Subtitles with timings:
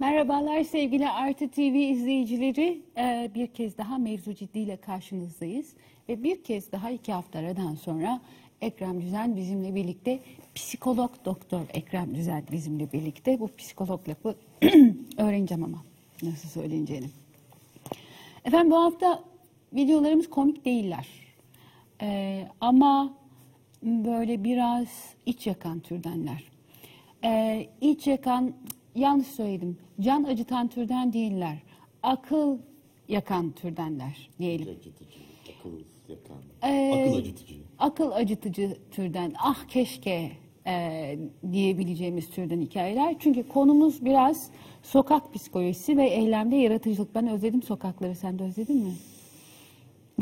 [0.00, 2.82] Merhabalar sevgili Artı TV izleyicileri.
[2.98, 5.72] Ee, bir kez daha mevzu ciddiyle karşınızdayız.
[6.08, 8.20] Ve bir kez daha iki hafta aradan sonra
[8.60, 10.20] Ekrem Düzen bizimle birlikte,
[10.54, 13.40] psikolog doktor Ekrem Düzen bizimle birlikte.
[13.40, 14.36] Bu psikolog lafı
[15.18, 15.84] öğreneceğim ama
[16.22, 17.06] nasıl söyleneceğini.
[18.44, 19.24] Efendim bu hafta
[19.72, 21.08] videolarımız komik değiller.
[22.02, 23.14] Ee, ama
[23.82, 24.88] böyle biraz
[25.26, 26.44] iç yakan türdenler.
[27.24, 28.54] Ee, iç yakan,
[28.98, 31.58] yanlış söyledim, can acıtan türden değiller.
[32.02, 32.58] Akıl
[33.08, 34.68] yakan türdenler diyelim.
[34.68, 35.18] Acıtıcı,
[35.58, 35.70] akıl
[36.08, 37.54] yakan, Ee, akıl acıtıcı.
[37.78, 40.30] Akıl acıtıcı türden, ah keşke
[40.66, 41.18] e,
[41.52, 43.16] diyebileceğimiz türden hikayeler.
[43.18, 44.50] Çünkü konumuz biraz
[44.82, 47.14] sokak psikolojisi ve eylemde yaratıcılık.
[47.14, 48.94] Ben özledim sokakları, sen de özledin mi?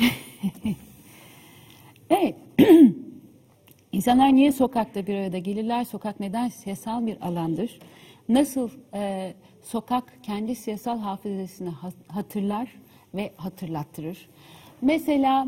[2.11, 2.34] evet.
[3.92, 5.84] İnsanlar niye sokakta bir arada gelirler?
[5.84, 7.79] Sokak neden siyasal bir alandır?
[8.29, 12.69] Nasıl e, sokak kendi siyasal hafızasını ha- hatırlar
[13.15, 14.29] ve hatırlattırır?
[14.83, 15.47] Mesela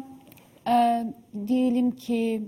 [0.68, 1.04] e,
[1.46, 2.42] diyelim ki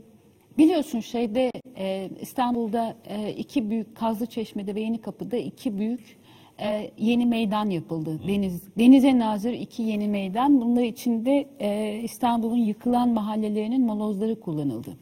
[0.59, 6.19] biliyorsun şeyde e, İstanbul'da e, iki büyük Kazlıçeşme'de ve Yenikapı'da iki büyük
[6.61, 8.21] e, yeni meydan yapıldı.
[8.29, 10.61] Deniz denize nazır iki yeni meydan.
[10.61, 14.97] Bunlar içinde e, İstanbul'un yıkılan mahallelerinin molozları kullanıldı.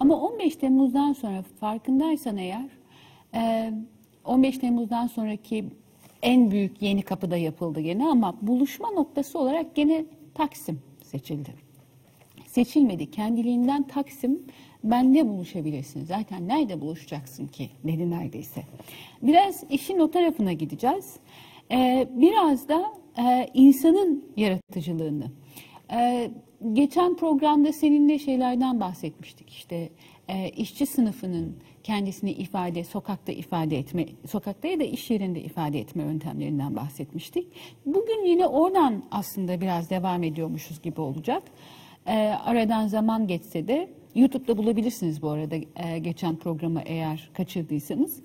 [0.00, 2.68] Ama 15 Temmuz'dan sonra farkındaysan eğer
[3.34, 3.72] e,
[4.24, 5.64] 15 Temmuz'dan sonraki
[6.22, 11.54] en büyük yeni kapıda yapıldı gene ama buluşma noktası olarak gene Taksim seçildi.
[12.46, 13.10] Seçilmedi.
[13.10, 14.42] Kendiliğinden Taksim
[14.84, 16.04] bende buluşabilirsin.
[16.04, 18.62] Zaten nerede buluşacaksın ki dedi neredeyse.
[19.22, 21.16] Biraz işin o tarafına gideceğiz.
[21.70, 25.24] Ee, biraz da e, insanın yaratıcılığını.
[25.92, 26.30] Ee,
[26.72, 29.50] geçen programda seninle şeylerden bahsetmiştik.
[29.50, 29.88] İşte
[30.28, 36.02] e, işçi sınıfının kendisini ifade, sokakta ifade etme, sokakta ya da iş yerinde ifade etme
[36.02, 37.46] yöntemlerinden bahsetmiştik.
[37.86, 41.42] Bugün yine oradan aslında biraz devam ediyormuşuz gibi olacak.
[42.06, 48.22] E, aradan zaman geçse de YouTube'da bulabilirsiniz bu arada e, geçen programı eğer kaçırdıysanız.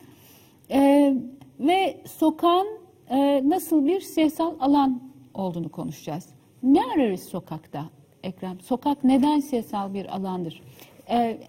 [0.72, 1.14] E,
[1.60, 2.68] ve sokağın
[3.10, 5.02] e, nasıl bir siyasal alan
[5.34, 6.30] olduğunu konuşacağız.
[6.64, 7.90] Ne ararız sokakta
[8.24, 8.60] Ekrem?
[8.60, 10.62] Sokak neden siyasal bir alandır?
[11.10, 11.40] E,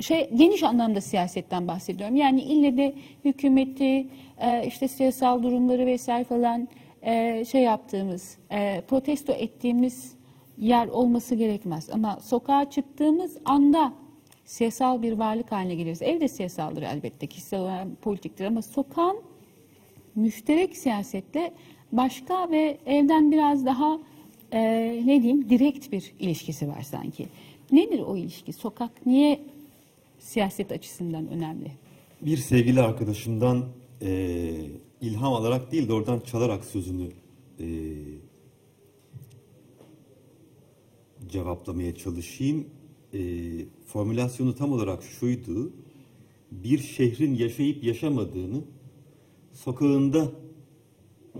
[0.00, 2.16] şey geniş anlamda siyasetten bahsediyorum.
[2.16, 2.94] Yani ille de
[3.24, 4.06] hükümeti,
[4.38, 6.68] e, işte siyasal durumları vesaire falan
[7.02, 10.16] e, şey yaptığımız, e, protesto ettiğimiz
[10.58, 11.90] yer olması gerekmez.
[11.90, 13.92] Ama sokağa çıktığımız anda
[14.44, 16.02] siyasal bir varlık haline geliriz.
[16.02, 19.16] Evde siyasaldır elbette, kişisel olarak politiktir ama sokağın
[20.14, 21.52] müşterek siyasetle
[21.92, 23.98] başka ve evden biraz daha
[24.52, 24.60] e,
[25.06, 27.26] ne diyeyim direkt bir ilişkisi var sanki.
[27.72, 28.52] Nedir o ilişki?
[28.52, 29.40] Sokak niye
[30.28, 31.72] siyaset açısından önemli?
[32.20, 33.68] Bir sevgili arkadaşımdan
[34.02, 34.10] e,
[35.00, 37.08] ilham alarak değil de oradan çalarak sözünü
[37.60, 37.66] e,
[41.28, 42.66] cevaplamaya çalışayım.
[43.14, 43.20] E,
[43.86, 45.72] formülasyonu tam olarak şuydu.
[46.52, 48.64] Bir şehrin yaşayıp yaşamadığını
[49.52, 50.32] sokağında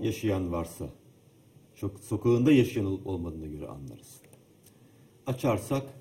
[0.01, 0.89] yaşayan varsa,
[1.75, 4.21] çok sokağında yaşayan olup olmadığına göre anlarız.
[5.25, 5.98] Açarsak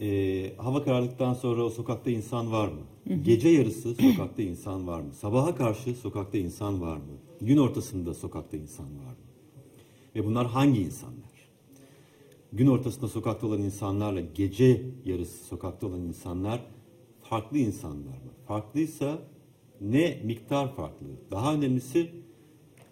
[0.00, 2.80] e, hava karardıktan sonra o sokakta insan var mı?
[3.22, 5.14] Gece yarısı sokakta insan var mı?
[5.14, 7.02] Sabaha karşı sokakta insan var mı?
[7.40, 9.26] Gün ortasında sokakta insan var mı?
[10.14, 11.36] Ve bunlar hangi insanlar?
[12.52, 16.60] Gün ortasında sokakta olan insanlarla gece yarısı sokakta olan insanlar
[17.22, 18.32] farklı insanlar mı?
[18.46, 19.18] Farklıysa
[19.80, 21.06] ne miktar farklı?
[21.30, 22.10] Daha önemlisi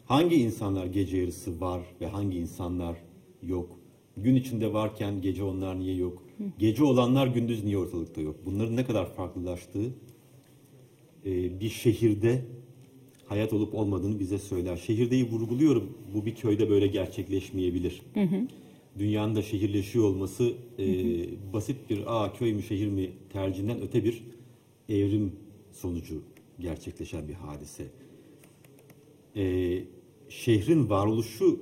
[0.04, 2.96] hangi insanlar gece yarısı var ve hangi insanlar
[3.42, 3.78] yok?
[4.16, 6.23] Gün içinde varken gece onlar niye yok?
[6.58, 8.36] Gece olanlar gündüz niye ortalıkta yok?
[8.46, 9.94] Bunların ne kadar farklılaştığı
[11.26, 12.44] e, bir şehirde
[13.26, 14.76] hayat olup olmadığını bize söyler.
[14.76, 15.98] Şehirdeyi vurguluyorum.
[16.14, 18.02] Bu bir köyde böyle gerçekleşmeyebilir.
[18.98, 20.86] Dünyanın da şehirleşiyor olması e,
[21.52, 24.24] basit bir aa köy mü şehir mi tercihinden öte bir
[24.88, 25.32] evrim
[25.72, 26.22] sonucu
[26.60, 27.84] gerçekleşen bir hadise.
[29.36, 29.84] E,
[30.28, 31.60] şehrin varoluşu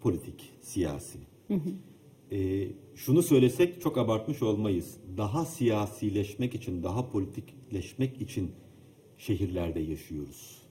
[0.00, 1.18] politik, siyasi.
[2.32, 2.68] E,
[2.98, 4.96] şunu söylesek çok abartmış olmayız.
[5.16, 8.50] Daha siyasileşmek için, daha politikleşmek için
[9.18, 10.62] şehirlerde yaşıyoruz.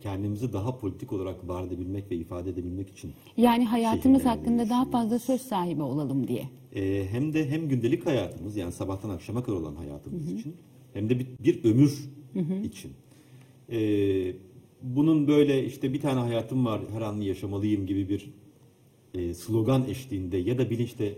[0.00, 3.12] Kendimizi daha politik olarak var edebilmek ve ifade edebilmek için.
[3.36, 6.48] Yani hayatımız hakkında daha fazla söz sahibi olalım diye.
[6.74, 10.56] E, hem de hem gündelik hayatımız yani sabahtan akşama kadar olan hayatımız için
[10.92, 12.10] hem de bir, bir ömür
[12.64, 12.92] için.
[13.72, 13.80] E,
[14.82, 18.30] bunun böyle işte bir tane hayatım var her an yaşamalıyım gibi bir
[19.14, 21.14] e, slogan eşliğinde ya da bilinçte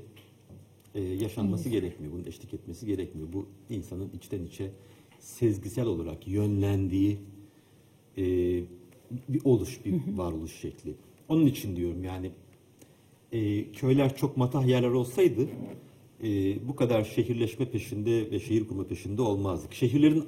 [0.94, 2.12] e, yaşanması gerekmiyor.
[2.12, 3.32] Bunun eşlik etmesi gerekmiyor.
[3.32, 4.70] Bu insanın içten içe
[5.18, 7.18] sezgisel olarak yönlendiği
[8.18, 8.24] e,
[9.28, 10.94] bir oluş, bir varoluş şekli.
[11.28, 12.30] Onun için diyorum yani
[13.32, 15.48] e, köyler çok matah yerler olsaydı
[16.22, 16.28] e,
[16.68, 19.74] bu kadar şehirleşme peşinde ve şehir kurma peşinde olmazdık.
[19.74, 20.24] Şehirlerin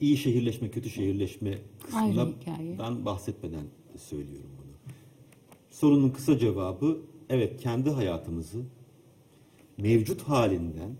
[0.00, 3.64] iyi şehirleşme, kötü şehirleşme kısmından bahsetmeden
[3.96, 4.94] söylüyorum bunu.
[5.70, 6.98] Sorunun kısa cevabı
[7.28, 8.64] evet kendi hayatımızı
[9.78, 10.96] mevcut halinden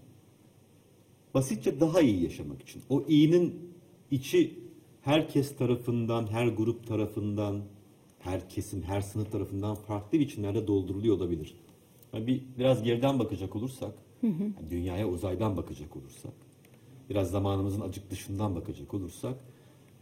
[1.34, 2.82] basitçe daha iyi yaşamak için.
[2.88, 3.74] O iyinin
[4.10, 4.58] içi
[5.02, 7.62] herkes tarafından, her grup tarafından,
[8.18, 11.54] her kesim, her sınıf tarafından farklı biçimlerde dolduruluyor olabilir.
[12.12, 16.32] Yani bir biraz geriden bakacak olursak, yani dünyaya uzaydan bakacak olursak,
[17.10, 19.34] biraz zamanımızın acık dışından bakacak olursak,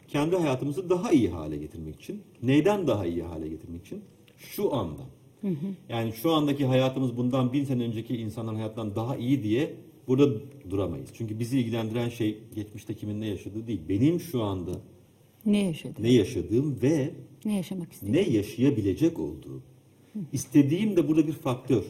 [0.08, 4.04] kendi hayatımızı daha iyi hale getirmek için, neyden daha iyi hale getirmek için?
[4.36, 5.06] Şu andan.
[5.88, 9.74] Yani şu andaki hayatımız bundan bin sene önceki insanların hayatından daha iyi diye
[10.08, 10.30] burada
[10.70, 11.10] duramayız.
[11.14, 13.80] Çünkü bizi ilgilendiren şey geçmişte kimin ne yaşadığı değil.
[13.88, 14.70] Benim şu anda
[15.46, 15.94] Ne yaşadı?
[16.02, 17.10] ne yaşadığım ve
[17.44, 18.12] Ne yaşamak istedi?
[18.12, 19.62] ne yaşayabilecek olduğu.
[20.32, 21.82] İstediğim de burada bir faktör.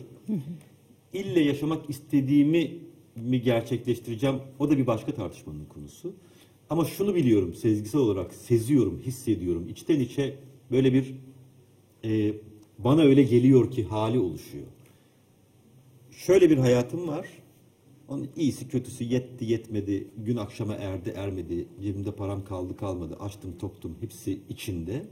[1.12, 2.70] İlle yaşamak istediğimi
[3.16, 6.12] mi gerçekleştireceğim o da bir başka tartışmanın konusu.
[6.70, 9.68] Ama şunu biliyorum sezgisel olarak seziyorum, hissediyorum.
[9.68, 10.34] İçten içe
[10.70, 11.14] böyle bir
[12.04, 12.32] e,
[12.78, 14.66] bana öyle geliyor ki hali oluşuyor.
[16.10, 17.26] Şöyle bir hayatım var.
[18.08, 23.96] Onun iyisi kötüsü yetti yetmedi, gün akşama erdi ermedi, cebimde param kaldı kalmadı, açtım toktum
[24.00, 25.02] hepsi içinde.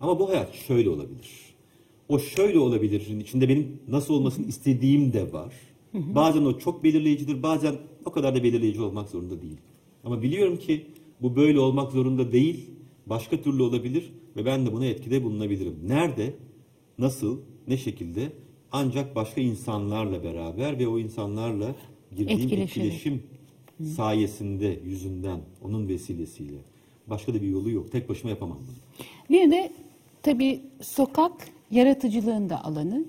[0.00, 1.54] Ama bu hayat şöyle olabilir.
[2.08, 5.54] O şöyle olabilirin içinde benim nasıl olmasını istediğim de var.
[5.94, 7.74] Bazen o çok belirleyicidir, bazen
[8.04, 9.56] o kadar da belirleyici olmak zorunda değil.
[10.04, 10.86] Ama biliyorum ki
[11.22, 12.70] bu böyle olmak zorunda değil,
[13.06, 15.76] başka türlü olabilir ve ben de buna etkide bulunabilirim.
[15.86, 16.34] Nerede,
[17.02, 18.32] nasıl, ne şekilde
[18.72, 21.74] ancak başka insanlarla beraber ve o insanlarla
[22.16, 23.22] girdiğim etkileşim
[23.96, 26.58] sayesinde, yüzünden, onun vesilesiyle.
[27.06, 27.92] Başka da bir yolu yok.
[27.92, 29.04] Tek başıma yapamam bunu.
[29.30, 29.72] Bir de
[30.22, 31.32] tabii sokak
[31.70, 33.04] yaratıcılığın da alanı,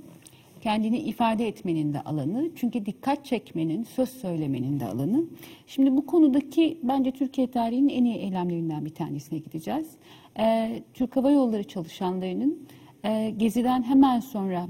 [0.62, 5.24] kendini ifade etmenin de alanı, çünkü dikkat çekmenin, söz söylemenin de alanı.
[5.68, 9.88] Şimdi bu konudaki bence Türkiye tarihinin en iyi eylemlerinden bir tanesine gideceğiz.
[10.40, 12.60] Ee, Türk Hava Yolları çalışanlarının
[13.04, 14.68] e, Gezi'den hemen sonra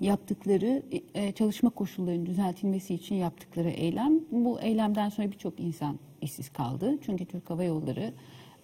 [0.00, 0.82] yaptıkları
[1.14, 4.20] e, çalışma koşullarının düzeltilmesi için yaptıkları eylem.
[4.30, 6.98] Bu eylemden sonra birçok insan işsiz kaldı.
[7.06, 8.12] Çünkü Türk Hava Yolları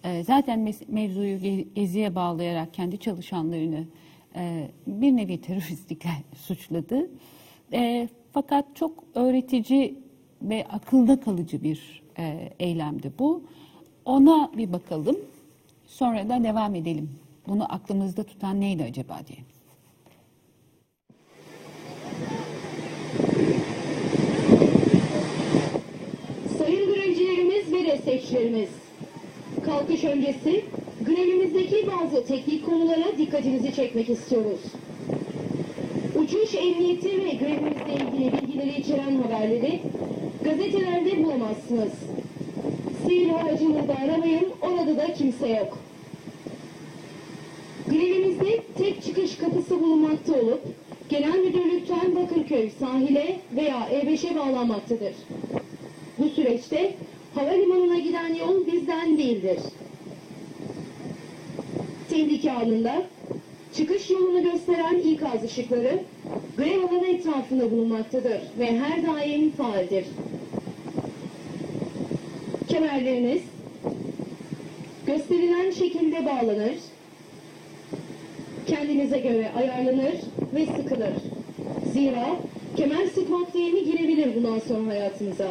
[0.03, 3.87] e, zaten mevzuyu ge- geziye bağlayarak kendi çalışanlarını
[4.87, 7.09] bir nevi teröristlikle suçladı.
[8.31, 9.99] Fakat çok öğretici
[10.41, 13.43] ve akılda kalıcı bir e, eylemdi bu.
[14.05, 15.17] Ona bir bakalım.
[15.87, 17.09] Sonra da devam edelim.
[17.47, 19.39] Bunu aklımızda tutan neydi acaba diye.
[26.57, 28.69] Sayın grevcilerimiz ve destekçilerimiz,
[29.65, 30.65] kalkış öncesi
[31.05, 34.61] grevimizdeki bazı teknik konulara dikkatinizi çekmek istiyoruz.
[36.15, 39.81] Uçuş emniyeti ve grevimizle ilgili bilgileri içeren haberleri
[40.43, 41.93] gazetelerde bulamazsınız.
[43.03, 45.84] Sihirli aracınızda aramayın, orada da kimse yok.
[48.39, 50.61] Grevimizde tek çıkış kapısı bulunmakta olup,
[51.09, 55.13] genel müdürlükten Bakırköy sahile veya E5'e bağlanmaktadır.
[56.17, 56.93] Bu süreçte
[57.35, 59.59] havalimanına giden yol bizden değildir.
[62.09, 63.03] Tehlike anında
[63.75, 65.99] çıkış yolunu gösteren ikaz ışıkları
[66.57, 70.05] grev alanı etrafında bulunmaktadır ve her daim faaldir.
[72.67, 73.41] Kemerleriniz
[75.07, 76.75] gösterilen şekilde bağlanır,
[78.67, 80.15] kendinize göre ayarlanır
[80.55, 81.13] ve sıkılır.
[81.93, 82.27] Zira
[82.77, 85.47] kemer sıkmak diye mi girebilir bundan sonra hayatınıza?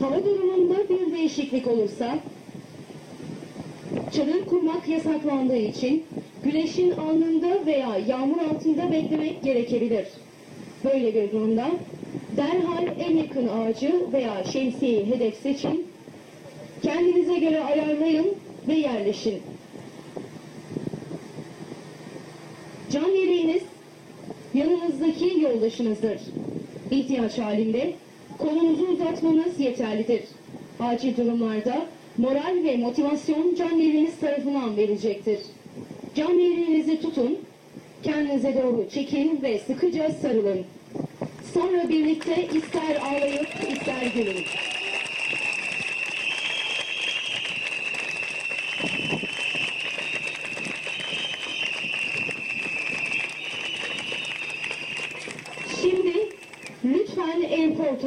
[0.00, 2.18] Hava durumunda bir değişiklik olursa
[4.12, 6.04] çadır kurmak yasaklandığı için
[6.44, 10.06] güneşin alnında veya yağmur altında beklemek gerekebilir.
[10.84, 11.66] Böyle bir durumda
[12.36, 15.86] derhal en yakın ağacı veya şemsiyeyi hedef seçin,
[16.82, 18.34] kendinize göre ayarlayın
[18.68, 19.42] ve yerleşin.
[22.92, 23.62] Can yeleğiniz
[24.54, 26.20] yanınızdaki yoldaşınızdır.
[26.90, 27.92] İhtiyaç halinde
[28.38, 30.22] kolunuzu uzatmanız yeterlidir.
[30.80, 31.86] Acil durumlarda
[32.18, 35.38] moral ve motivasyon can yeleğiniz tarafından verilecektir.
[36.14, 37.38] Can yeleğinizi tutun,
[38.02, 40.64] kendinize doğru çekin ve sıkıca sarılın.
[41.54, 44.44] Sonra birlikte ister ağlayıp ister gülün.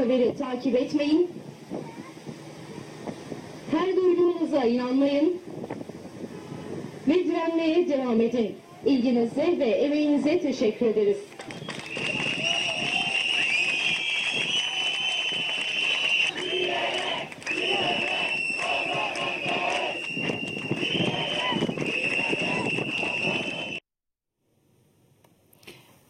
[0.04, 1.32] Haberi takip etmeyin.
[3.72, 5.42] Her duyduğunuz başardığınıza inanmayın
[7.08, 8.56] ve direnmeye devam edin.
[8.86, 11.18] İlginize ve emeğinize teşekkür ederiz.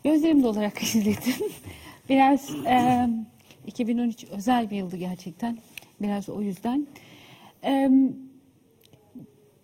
[0.04, 1.50] Gözlerim dolarak izledim.
[2.10, 3.10] Biraz e,
[3.74, 5.58] 2013 özel bir yıldı gerçekten.
[6.02, 6.88] Biraz o yüzden.
[7.64, 7.90] E,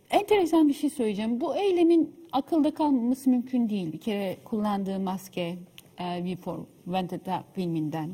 [0.09, 1.41] enteresan bir şey söyleyeceğim.
[1.41, 3.93] Bu eylemin akılda kalmaması mümkün değil.
[3.93, 5.55] Bir kere kullandığı maske
[5.97, 8.09] e, V for Vendetta filminden.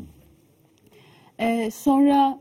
[1.39, 2.39] E, sonra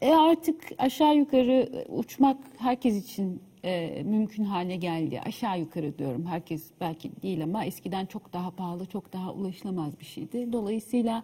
[0.00, 5.20] e, artık aşağı yukarı uçmak herkes için e, mümkün hale geldi.
[5.26, 6.26] Aşağı yukarı diyorum.
[6.26, 10.52] Herkes belki değil ama eskiden çok daha pahalı, çok daha ulaşılamaz bir şeydi.
[10.52, 11.22] Dolayısıyla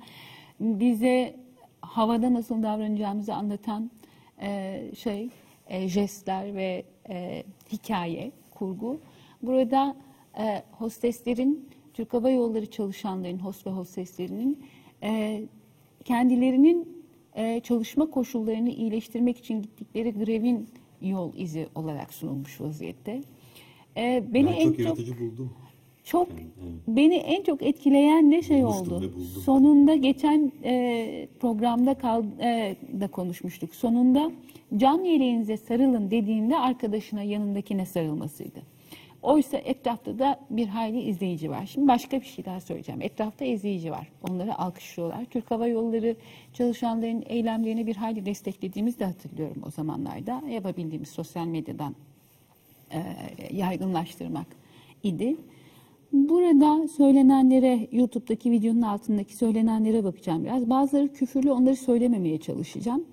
[0.61, 1.48] bize
[1.81, 3.91] havada nasıl davranacağımızı anlatan
[4.41, 5.29] e, şey,
[5.67, 7.43] e, jestler ve e,
[7.73, 9.01] hikaye, kurgu.
[9.43, 9.97] Burada
[10.39, 14.65] e, hosteslerin, Türk Hava Yolları çalışanların, host ve hosteslerinin
[15.03, 15.43] e,
[16.05, 17.05] kendilerinin
[17.35, 20.69] e, çalışma koşullarını iyileştirmek için gittikleri grevin
[21.01, 23.23] yol izi olarak sunulmuş vaziyette.
[23.97, 25.53] E, beni ben en çok çok yaratıcı buldum.
[26.09, 26.29] Çok
[26.89, 29.13] beni en çok etkileyen ne şey Bulmuştum oldu.
[29.19, 29.41] ve.
[29.41, 33.75] Sonunda geçen e, programda kal, e, da konuşmuştuk.
[33.75, 34.31] Sonunda
[34.77, 38.63] can yeleğinize sarılın dediğinde arkadaşına yanındakine sarılmasıydı.
[39.23, 41.67] Oysa etrafta da bir hayli izleyici var.
[41.67, 43.03] Şimdi başka bir şey daha söyleyeceğim.
[43.03, 44.09] Etrafta izleyici var.
[44.31, 45.25] Onları alkışlıyorlar.
[45.25, 46.17] Türk Hava Yolları
[46.55, 50.43] çalışanların eylemlerini bir hayli desteklediğimizi de hatırlıyorum o zamanlarda.
[50.51, 51.95] Yapabildiğimiz sosyal medyadan
[52.93, 53.03] e,
[53.53, 54.47] yaygınlaştırmak
[55.03, 55.37] idi.
[56.13, 60.71] Burada söylenenlere, YouTube'daki videonun altındaki söylenenlere bakacağım biraz.
[60.71, 63.05] Bazıları küfürlü, onları söylememeye çalışacağım.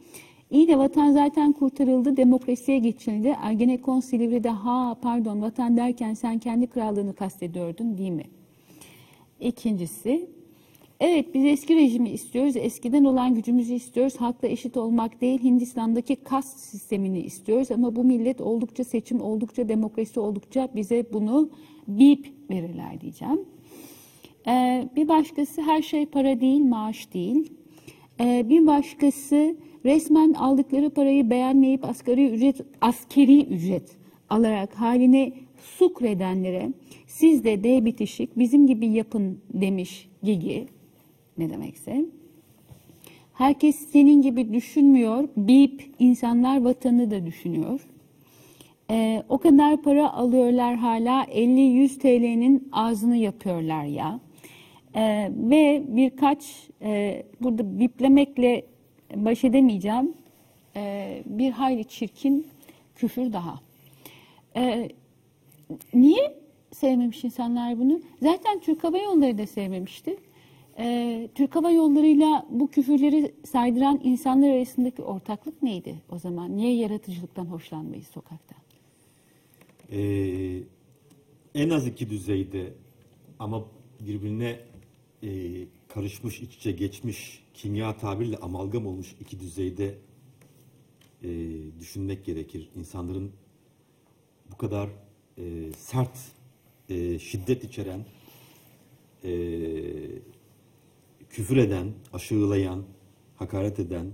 [0.51, 3.35] İyi de vatan zaten kurtarıldı, demokrasiye geçildi.
[3.41, 8.25] Ergenekon Silivri'de ha pardon vatan derken sen kendi krallığını kastediyordun değil mi?
[9.39, 10.29] İkincisi,
[10.99, 16.59] evet biz eski rejimi istiyoruz, eskiden olan gücümüzü istiyoruz, halkla eşit olmak değil, Hindistan'daki kast
[16.59, 21.49] sistemini istiyoruz ama bu millet oldukça seçim, oldukça demokrasi oldukça bize bunu
[21.87, 23.39] bip verirler diyeceğim.
[24.47, 27.53] Ee, bir başkası her şey para değil, maaş değil.
[28.19, 33.97] Ee, bir başkası resmen aldıkları parayı beğenmeyip asgari ücret, askeri ücret
[34.29, 35.33] alarak haline
[35.77, 36.69] sukredenlere
[37.07, 40.67] siz de D bitişik bizim gibi yapın demiş Gigi
[41.37, 42.05] ne demekse.
[43.33, 45.27] Herkes senin gibi düşünmüyor.
[45.37, 47.87] Bip insanlar vatanı da düşünüyor.
[48.89, 54.19] Ee, o kadar para alıyorlar hala 50-100 TL'nin ağzını yapıyorlar ya.
[54.95, 58.65] Ee, ve birkaç e, burada biplemekle
[59.15, 60.13] baş edemeyeceğim
[60.75, 62.47] e, bir hayli çirkin
[62.95, 63.59] küfür daha.
[64.55, 64.89] Ee,
[65.93, 66.37] niye
[66.71, 68.01] sevmemiş insanlar bunu?
[68.21, 70.17] Zaten Türk Hava Yolları da sevmemişti.
[70.79, 76.57] Ee, Türk Hava Yolları'yla bu küfürleri saydıran insanlar arasındaki ortaklık neydi o zaman?
[76.57, 78.64] Niye yaratıcılıktan hoşlanmayız sokakta?
[79.91, 80.63] Ee,
[81.55, 82.73] en az iki düzeyde
[83.39, 83.65] ama
[83.99, 84.59] birbirine
[85.23, 85.29] e,
[85.87, 89.97] karışmış, iç içe geçmiş, kimya tabirle amalgam olmuş iki düzeyde
[91.23, 91.29] e,
[91.79, 92.69] düşünmek gerekir.
[92.75, 93.31] İnsanların
[94.51, 94.89] bu kadar
[95.37, 95.43] e,
[95.77, 96.17] sert,
[96.89, 98.05] e, şiddet içeren,
[99.23, 99.31] e,
[101.29, 102.83] küfür eden, aşağılayan,
[103.35, 104.11] hakaret eden,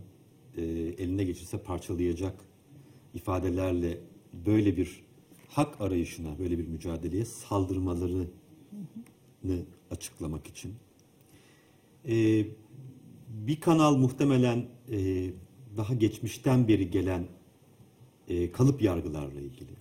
[0.58, 0.62] e,
[0.98, 2.46] eline geçirse parçalayacak
[3.14, 3.98] ifadelerle
[4.46, 5.04] böyle bir
[5.52, 8.28] hak arayışına, böyle bir mücadeleye saldırmalarını
[9.92, 10.74] açıklamak için.
[12.08, 12.46] E,
[13.30, 15.30] bir kanal muhtemelen e,
[15.78, 17.28] daha geçmişten beri gelen
[18.28, 19.72] e, kalıp yargılarla ilgili.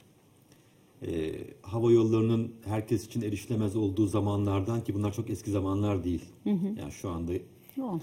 [1.02, 6.24] E, hava yollarının herkes için erişilemez olduğu zamanlardan ki bunlar çok eski zamanlar değil.
[6.78, 7.32] Yani şu anda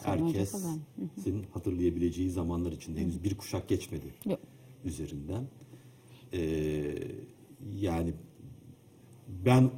[0.04, 4.40] herkesin hatırlayabileceği zamanlar içinde henüz bir kuşak geçmedi Yok.
[4.86, 5.48] üzerinden.
[6.34, 6.40] E,
[7.80, 8.14] yani
[9.46, 9.72] ben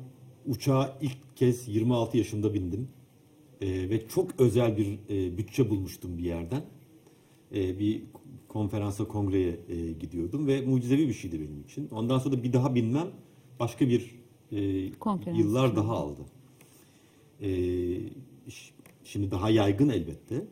[0.46, 2.90] uçağa ilk kez 26 yaşında bindim.
[3.62, 6.62] E, ve çok özel bir e, bütçe bulmuştum bir yerden.
[7.56, 8.04] E, bir
[8.48, 11.88] konferansa, kongreye e, gidiyordum ve mucizevi bir şeydi benim için.
[11.92, 13.08] Ondan sonra da bir daha binmem
[13.60, 14.16] başka bir
[14.52, 16.22] e, Konferans yıllar daha aldı.
[17.42, 17.50] E,
[19.04, 20.46] şimdi daha yaygın elbette.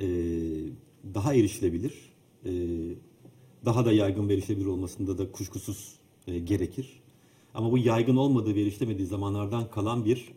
[0.00, 0.06] E,
[1.14, 2.12] daha erişilebilir.
[2.44, 2.50] E,
[3.64, 5.94] daha da yaygın ve erişilebilir olmasında da kuşkusuz
[6.26, 7.00] e, gerekir.
[7.54, 10.28] Ama bu yaygın olmadığı ve erişilemediği zamanlardan kalan bir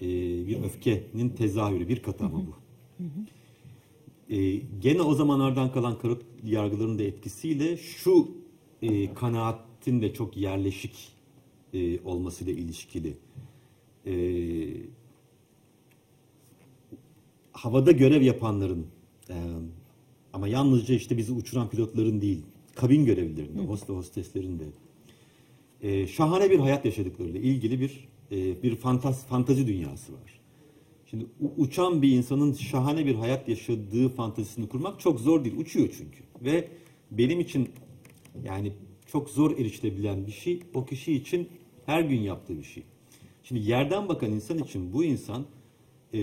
[0.00, 0.06] e,
[0.46, 2.54] bir öfkenin tezahürü, bir katı ama bu.
[4.34, 8.28] E, gene o zamanlardan kalan karıp yargıların da etkisiyle şu
[8.82, 11.12] e, kanaatin de çok yerleşik
[11.74, 13.16] e, olmasıyla ilişkili.
[14.06, 14.14] E,
[17.52, 18.86] havada görev yapanların
[19.30, 19.36] e,
[20.34, 22.42] ama yalnızca işte bizi uçuran pilotların değil,
[22.74, 24.64] kabin görevlilerinin, host ve hosteslerin de
[25.82, 30.40] e, şahane bir hayat yaşadıklarıyla ilgili bir e, bir fantaz, fantazi dünyası var.
[31.06, 31.26] Şimdi
[31.56, 35.56] uçan bir insanın şahane bir hayat yaşadığı fantazisini kurmak çok zor değil.
[35.56, 36.24] Uçuyor çünkü.
[36.44, 36.68] Ve
[37.10, 37.68] benim için
[38.44, 38.72] yani
[39.06, 41.48] çok zor erişilebilen bir şey o kişi için
[41.86, 42.82] her gün yaptığı bir şey.
[43.42, 45.46] Şimdi yerden bakan insan için bu insan
[46.12, 46.18] e,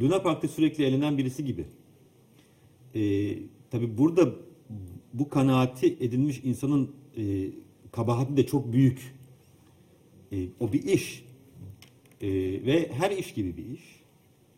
[0.00, 1.64] Luna Park'ta sürekli eğlenen birisi gibi.
[2.94, 3.00] E,
[3.74, 4.32] tabii burada
[5.12, 7.22] bu kanaati edinmiş insanın e,
[7.92, 9.14] kabahati de çok büyük.
[10.32, 11.24] E, o bir iş.
[12.20, 12.28] E,
[12.66, 14.02] ve her iş gibi bir iş.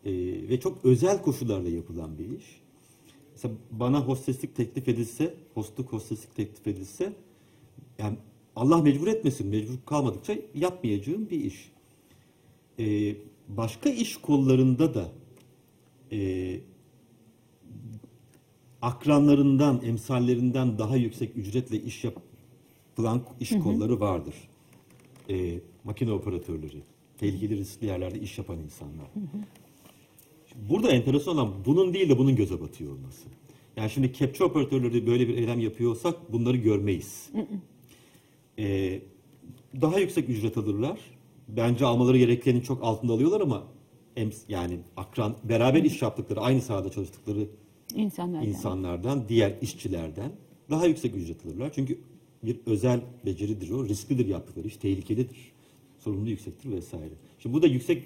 [0.05, 0.11] E,
[0.49, 2.61] ve çok özel koşullarla yapılan bir iş.
[3.33, 7.13] Mesela bana hosteslik teklif edilse, hostluk hosteslik teklif edilse,
[7.99, 8.17] yani
[8.55, 11.71] Allah mecbur etmesin, mecbur kalmadıkça yapmayacağım bir iş.
[12.79, 13.15] E,
[13.47, 15.11] başka iş kollarında da
[16.11, 16.59] e,
[18.81, 24.35] akranlarından, emsallerinden daha yüksek ücretle iş yapılan iş kolları vardır.
[25.29, 26.81] E, makine operatörleri,
[27.17, 29.07] tehlikeli riskli yerlerde iş yapan insanlar.
[30.49, 33.27] Şimdi Burada enteresan olan bunun değil de bunun göze batıyor olması.
[33.77, 37.29] Yani şimdi kepçe operatörleri böyle bir eylem yapıyorsak bunları görmeyiz.
[38.59, 38.99] E,
[39.81, 40.99] daha yüksek ücret alırlar.
[41.47, 43.63] Bence almaları gerekenin çok altında alıyorlar ama
[44.49, 47.47] yani akran beraber iş yaptıkları, aynı sahada çalıştıkları
[47.95, 48.47] insanlardan.
[48.47, 50.31] insanlardan, diğer işçilerden
[50.69, 51.71] daha yüksek ücret alırlar.
[51.75, 51.99] Çünkü
[52.43, 55.37] bir özel beceridir o, risklidir yaptıkları iş, tehlikelidir,
[55.99, 57.13] sorumluluğu yüksektir vesaire.
[57.39, 58.03] Şimdi bu da yüksek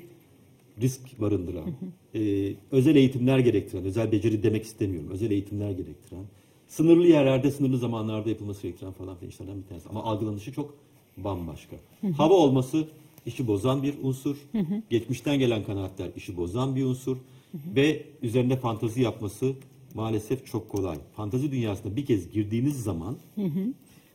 [0.81, 1.71] risk barındıran,
[2.15, 6.25] e, özel eğitimler gerektiren, özel beceri demek istemiyorum, özel eğitimler gerektiren,
[6.67, 9.89] sınırlı yerlerde, sınırlı zamanlarda yapılması gerektiren falan filan işlerden bir tanesi.
[9.89, 10.75] Ama algılanışı çok
[11.17, 11.75] bambaşka.
[12.17, 12.87] Hava olması
[13.25, 14.37] işi bozan bir unsur,
[14.89, 17.17] geçmişten gelen kanaatler işi bozan bir unsur
[17.75, 19.53] ve üzerinde fantazi yapması
[19.95, 20.97] maalesef çok kolay.
[21.15, 23.17] Fantazi dünyasına bir kez girdiğiniz zaman,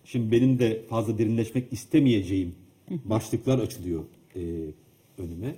[0.04, 2.54] şimdi benim de fazla derinleşmek istemeyeceğim
[3.04, 4.04] başlıklar açılıyor
[4.36, 4.40] e,
[5.18, 5.56] önüme.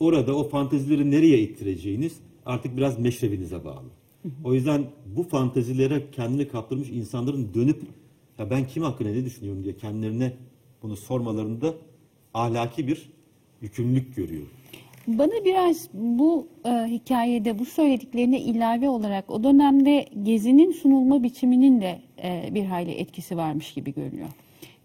[0.00, 2.12] Orada o fantazileri nereye ittireceğiniz
[2.46, 3.88] artık biraz meşrebinize bağlı.
[4.44, 7.82] O yüzden bu fantazilere kendini kaptırmış insanların dönüp
[8.38, 10.36] ya ben kim hakkında ne düşünüyorum diye kendilerine
[10.82, 11.74] bunu sormalarında
[12.34, 13.10] ahlaki bir
[13.60, 14.46] yükümlülük görüyor.
[15.08, 21.98] Bana biraz bu e, hikayede bu söylediklerine ilave olarak o dönemde Gezi'nin sunulma biçiminin de
[22.22, 24.28] e, bir hayli etkisi varmış gibi görünüyor.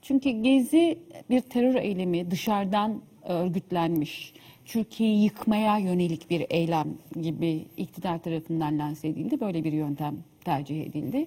[0.01, 4.33] Çünkü Gezi bir terör eylemi dışarıdan örgütlenmiş,
[4.65, 6.88] Türkiye'yi yıkmaya yönelik bir eylem
[7.21, 9.39] gibi iktidar tarafından lanse edildi.
[9.39, 11.25] Böyle bir yöntem tercih edildi.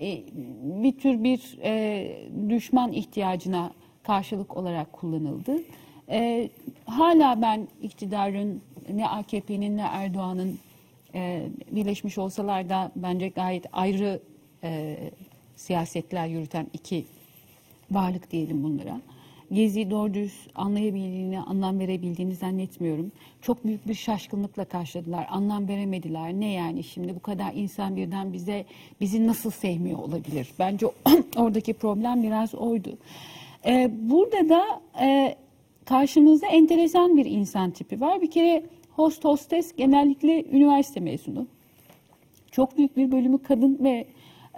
[0.00, 0.22] E,
[0.62, 5.58] bir tür bir e, düşman ihtiyacına karşılık olarak kullanıldı.
[6.12, 6.48] E,
[6.86, 10.58] hala ben iktidarın ne AKP'nin ne Erdoğan'ın
[11.14, 14.20] e, birleşmiş olsalar da bence gayet ayrı
[14.64, 14.98] e,
[15.56, 17.04] siyasetler yürüten iki
[17.90, 19.00] varlık diyelim bunlara.
[19.52, 23.12] Gezi doğru dürüst anlayabildiğini, anlam verebildiğini zannetmiyorum.
[23.42, 25.26] Çok büyük bir şaşkınlıkla karşıladılar.
[25.30, 26.32] Anlam veremediler.
[26.32, 28.64] Ne yani şimdi bu kadar insan birden bize
[29.00, 30.48] bizi nasıl sevmiyor olabilir?
[30.58, 30.86] Bence
[31.36, 32.98] oradaki problem biraz oydu.
[33.66, 35.36] Ee, burada da e,
[35.84, 38.20] karşımızda enteresan bir insan tipi var.
[38.20, 41.46] Bir kere host hostes genellikle üniversite mezunu.
[42.50, 44.06] Çok büyük bir bölümü kadın ve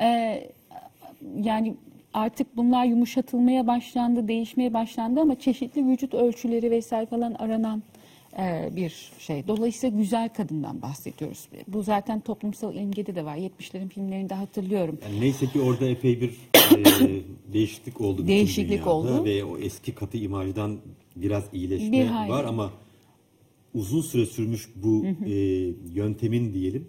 [0.00, 0.40] e,
[1.36, 1.74] yani
[2.14, 7.82] artık bunlar yumuşatılmaya başlandı, değişmeye başlandı ama çeşitli vücut ölçüleri vesaire falan aranan
[8.38, 9.46] e, bir şey.
[9.48, 11.48] Dolayısıyla güzel kadından bahsediyoruz.
[11.68, 13.36] Bu zaten toplumsal imgede de var.
[13.36, 14.98] 70'lerin filmlerinde hatırlıyorum.
[15.04, 18.26] Yani neyse ki orada epey bir e, değişiklik oldu.
[18.26, 19.24] Değişiklik oldu.
[19.24, 20.78] Ve o eski katı imajdan
[21.16, 22.72] biraz iyileşme Bir var ama
[23.74, 25.32] uzun süre sürmüş bu e,
[25.94, 26.86] yöntemin diyelim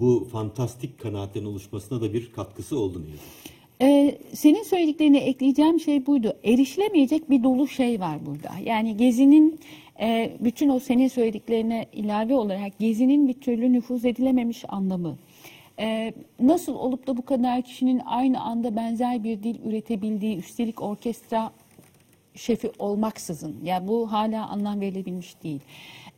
[0.00, 3.50] bu fantastik kanaatlerin oluşmasına da bir katkısı oldu ne yazık ki.
[3.82, 6.36] Ee, senin söylediklerine ekleyeceğim şey buydu.
[6.44, 8.50] Erişilemeyecek bir dolu şey var burada.
[8.64, 9.60] Yani Gezi'nin
[10.00, 15.16] e, bütün o senin söylediklerine ilave olarak Gezi'nin bir türlü nüfuz edilememiş anlamı.
[15.80, 21.52] E, nasıl olup da bu kadar kişinin aynı anda benzer bir dil üretebildiği, üstelik orkestra
[22.38, 25.60] şefi olmaksızın, yani bu hala anlam verilebilmiş değil.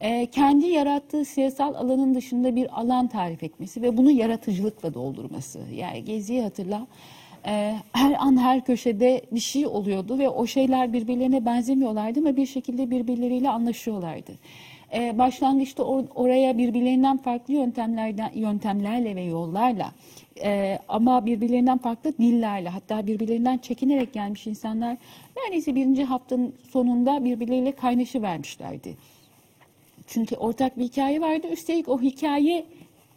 [0.00, 5.58] Ee, kendi yarattığı siyasal alanın dışında bir alan tarif etmesi ve bunu yaratıcılıkla doldurması.
[5.74, 6.86] Yani Gezi'yi hatırla,
[7.46, 12.46] e, her an her köşede bir şey oluyordu ve o şeyler birbirlerine benzemiyorlardı ama bir
[12.46, 14.32] şekilde birbirleriyle anlaşıyorlardı.
[14.94, 19.92] e, başlangıçta or- oraya birbirlerinden farklı yöntemlerden yöntemlerle ve yollarla
[20.42, 24.96] e, ama birbirlerinden farklı dillerle hatta birbirlerinden çekinerek gelmiş insanlar
[25.36, 28.96] neredeyse birinci haftanın sonunda birbirleriyle kaynaşı vermişlerdi.
[30.06, 31.46] Çünkü ortak bir hikaye vardı.
[31.52, 32.00] Üstelik o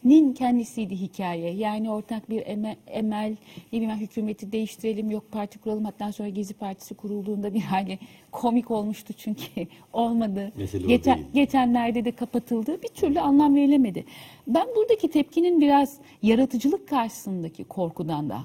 [0.03, 1.53] hikayenin kendisiydi hikaye.
[1.53, 3.35] Yani ortak bir eme- emel,
[3.73, 5.85] ne bileyim hükümeti değiştirelim, yok parti kuralım.
[5.85, 7.99] Hatta sonra Gezi Partisi kurulduğunda bir hali
[8.31, 9.43] komik olmuştu çünkü
[9.93, 10.51] olmadı.
[10.55, 12.81] Mesele Geçen, geçenlerde de kapatıldı.
[12.83, 14.05] Bir türlü anlam verilemedi.
[14.47, 18.41] Ben buradaki tepkinin biraz yaratıcılık karşısındaki korkudan da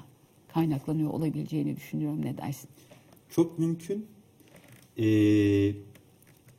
[0.48, 2.24] kaynaklanıyor olabileceğini düşünüyorum.
[2.24, 2.70] Ne dersin?
[3.30, 4.06] Çok mümkün.
[4.98, 5.72] Ee,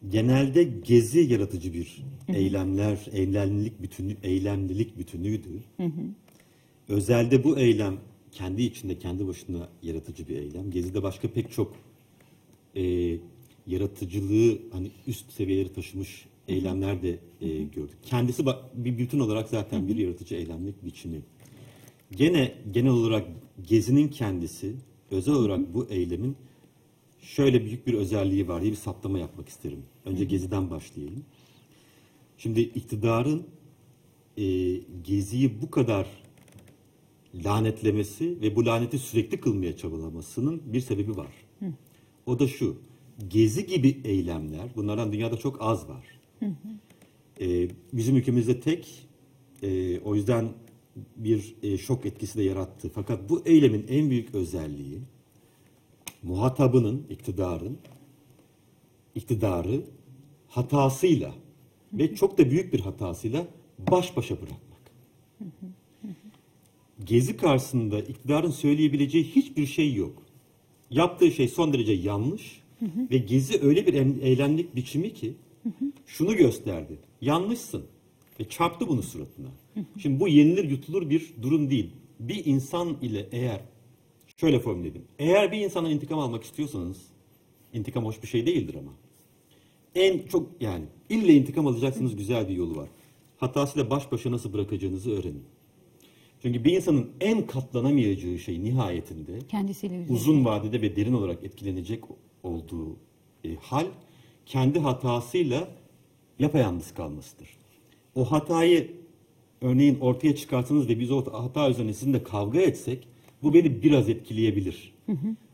[0.08, 5.64] genelde gezi yaratıcı bir eylemler, eylemlilik bütünü, eylemlilik bütünüydü.
[6.88, 7.98] Özelde bu eylem
[8.32, 10.72] kendi içinde, kendi başına yaratıcı bir eylem.
[10.72, 11.76] Gezi'de başka pek çok
[12.76, 13.18] e,
[13.68, 17.98] yaratıcılığı hani üst seviyeleri taşımış eylemler de e, gördük.
[18.04, 21.22] Kendisi bir bütün olarak zaten bir yaratıcı eylemlik biçimi.
[22.12, 23.28] Gene genel olarak
[23.68, 24.76] Gezi'nin kendisi,
[25.12, 26.36] özel olarak bu eylemin
[27.22, 29.84] şöyle büyük bir özelliği var diye bir saptama yapmak isterim.
[30.06, 31.26] Önce Gezi'den başlayayım.
[32.38, 33.48] Şimdi iktidarın
[34.38, 34.44] e,
[35.04, 36.08] Gezi'yi bu kadar
[37.36, 41.32] lanetlemesi ve bu laneti sürekli kılmaya çabalamasının bir sebebi var.
[42.26, 42.78] O da şu,
[43.28, 46.06] Gezi gibi eylemler, bunlardan dünyada çok az var.
[47.42, 49.08] E, bizim ülkemizde tek,
[49.64, 50.50] e, o yüzden
[51.16, 52.92] bir e, şok etkisi de yarattı.
[52.96, 55.00] Fakat bu eylemin en büyük özelliği,
[56.24, 57.78] muhatabının, iktidarın,
[59.16, 59.82] iktidarı
[60.48, 61.34] hatasıyla
[61.94, 63.48] ve çok da büyük bir hatasıyla
[63.92, 64.80] baş başa bırakmak.
[67.06, 70.24] Gezi karşısında iktidarın söyleyebileceği hiçbir şey yok.
[70.90, 72.62] Yaptığı şey son derece yanlış
[73.12, 75.34] ve Gezi öyle bir em- eylemlik biçimi ki
[76.06, 77.00] şunu gösterdi.
[77.22, 77.84] Yanlışsın
[78.40, 79.48] ve çarptı bunu suratına.
[79.98, 81.90] Şimdi bu yenilir yutulur bir durum değil.
[82.20, 83.62] Bir insan ile eğer
[84.40, 85.08] şöyle formüle edeyim.
[85.20, 86.98] Eğer bir insana intikam almak istiyorsanız
[87.74, 88.92] intikam hoş bir şey değildir ama.
[89.96, 92.90] En çok yani ille intikam alacaksınız güzel bir yolu var.
[93.38, 95.44] Hatasıyla baş başa nasıl bırakacağınızı öğrenin.
[96.42, 102.04] Çünkü bir insanın en katlanamayacağı şey nihayetinde Kendisiyle uzun vadede ve derin olarak etkilenecek
[102.44, 102.96] olduğu
[103.44, 103.86] e, hal
[104.46, 105.68] kendi hatasıyla
[106.40, 107.58] yapayalnız kalmasıdır.
[108.16, 108.92] O hatayı
[109.62, 113.08] örneğin ortaya çıkartsanız ve biz o hata üzerine sizinle kavga etsek
[113.44, 114.94] bu beni biraz etkileyebilir.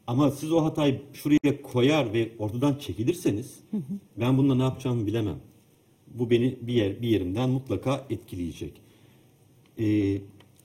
[0.08, 3.60] Ama siz o hatayı şuraya koyar ve ortadan çekilirseniz
[4.20, 5.40] ben bununla ne yapacağımı bilemem.
[6.08, 8.82] Bu beni bir yer bir yerimden mutlaka etkileyecek.
[9.80, 10.18] Ee,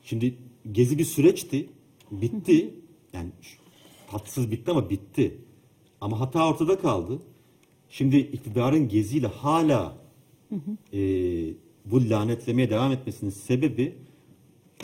[0.03, 0.35] şimdi
[0.73, 1.67] gezi bir süreçti.
[2.11, 2.75] Bitti.
[3.13, 3.59] Yani ş-
[4.11, 5.39] tatsız bitti ama bitti.
[6.01, 7.19] Ama hata ortada kaldı.
[7.89, 9.99] Şimdi iktidarın geziyle hala
[10.93, 10.99] e,
[11.85, 13.95] bu lanetlemeye devam etmesinin sebebi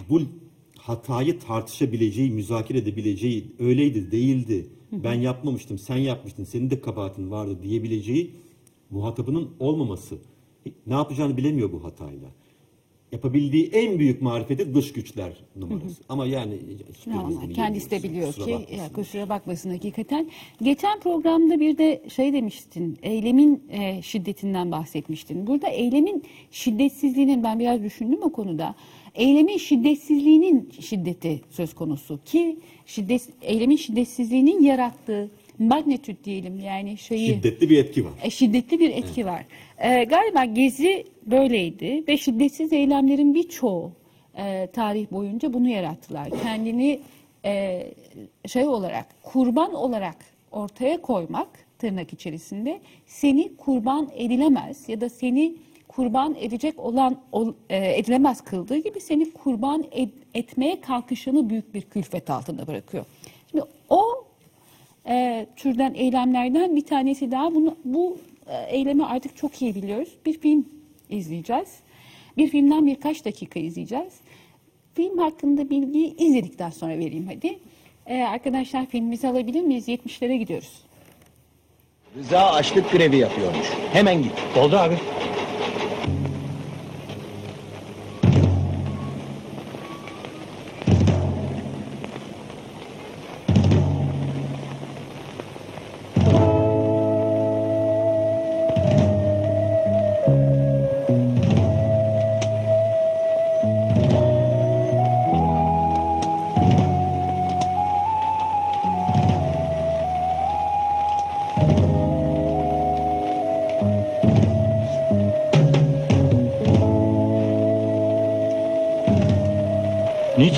[0.09, 0.21] bu
[0.87, 4.67] hatayı tartışabileceği, müzakere edebileceği öyleydi, değildi.
[4.93, 8.31] Ben yapmamıştım, sen yapmıştın, senin de kabahatin vardı diyebileceği
[8.91, 10.19] muhatabının olmaması.
[10.87, 12.29] Ne yapacağını bilemiyor bu hatayla.
[13.13, 16.03] Yapabildiği en büyük marifeti dış güçler numarası.
[16.09, 16.59] Ama yani
[17.07, 17.49] Normal.
[17.49, 18.77] iyi Kendisi de biliyor Kusura ki bakmasın.
[18.77, 20.31] ya, kusura bakmasın hakikaten.
[20.63, 25.47] Geçen programda bir de şey demiştin, eylemin e, şiddetinden bahsetmiştin.
[25.47, 28.75] Burada eylemin şiddetsizliğinin ben biraz düşündüm o konuda.
[29.17, 37.71] Eylemin şiddetsizliğinin şiddeti söz konusu ki şiddet eylemin şiddetsizliğinin yarattığı magnitüt diyelim yani şeyi Şiddetli
[37.71, 38.13] bir etki var.
[38.23, 39.45] e, şiddetli bir etki var.
[39.79, 43.93] E, galiba Gezi böyleydi ve şiddetsiz eylemlerin birçoğu
[44.39, 46.29] e, tarih boyunca bunu yarattılar.
[46.43, 47.01] Kendini
[47.45, 47.83] e,
[48.47, 50.17] şey olarak, kurban olarak
[50.53, 51.49] ortaya koymak
[51.79, 55.55] tırnak içerisinde seni kurban edilemez ya da seni
[55.97, 61.83] kurban edecek olan ol- e, edilemez kıldığı gibi seni kurban ed- etmeye kalkışını büyük bir
[61.83, 63.05] külfet altında bırakıyor.
[63.51, 64.03] Şimdi o
[65.09, 67.55] e, türden eylemlerden bir tanesi daha.
[67.55, 70.09] Bunu, bu e, eylemi artık çok iyi biliyoruz.
[70.27, 70.67] Bir film
[71.11, 71.69] izleyeceğiz.
[72.37, 74.13] Bir filmden birkaç dakika izleyeceğiz.
[74.95, 77.59] Film hakkında bilgiyi izledikten sonra vereyim hadi.
[78.07, 79.89] E, arkadaşlar filmimizi alabilir miyiz?
[79.89, 80.83] 70'lere gidiyoruz.
[82.17, 83.67] Rıza açlık grevi yapıyormuş.
[83.93, 84.33] Hemen git.
[84.59, 84.95] Oldu abi.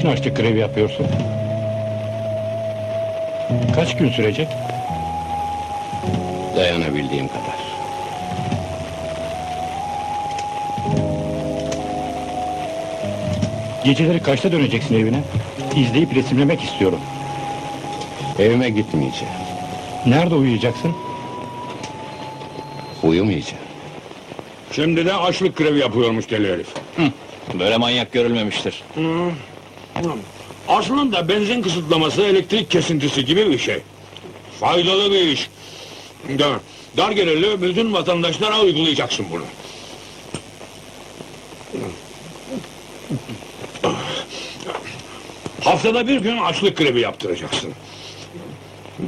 [0.08, 1.06] Niçin açlık grevi yapıyorsun?
[3.74, 4.48] Kaç gün sürecek?
[6.56, 7.58] Dayanabildiğim kadar.
[13.84, 15.20] Geceleri kaçta döneceksin evine?
[15.76, 17.00] İzleyip resimlemek istiyorum.
[18.38, 19.34] Evime gitmeyeceğim.
[20.06, 20.92] Nerede uyuyacaksın?
[23.02, 23.62] Uyumayacağım.
[24.72, 26.68] Şimdi de açlık grevi yapıyormuş deli herif.
[27.58, 28.82] Böyle manyak görülmemiştir.
[30.68, 33.78] Aslında benzin kısıtlaması elektrik kesintisi gibi bir şey.
[34.60, 35.50] Faydalı bir iş.
[36.38, 36.52] Dar,
[36.96, 39.44] dar gelirli bütün vatandaşlara uygulayacaksın bunu.
[45.60, 47.72] Haftada bir gün açlık grevi yaptıracaksın.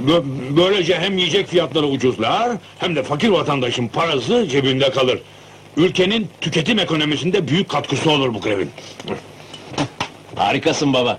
[0.06, 5.18] Bö- Böylece hem yiyecek fiyatları ucuzlar hem de fakir vatandaşın parası cebinde kalır.
[5.76, 8.70] Ülkenin tüketim ekonomisinde büyük katkısı olur bu grevin.
[10.40, 11.18] Harikasın baba.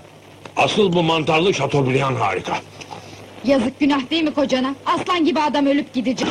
[0.56, 2.56] Asıl bu mantarlı şatobriyan harika.
[3.44, 4.74] Yazık günah değil mi kocana?
[4.86, 6.28] Aslan gibi adam ölüp gidecek.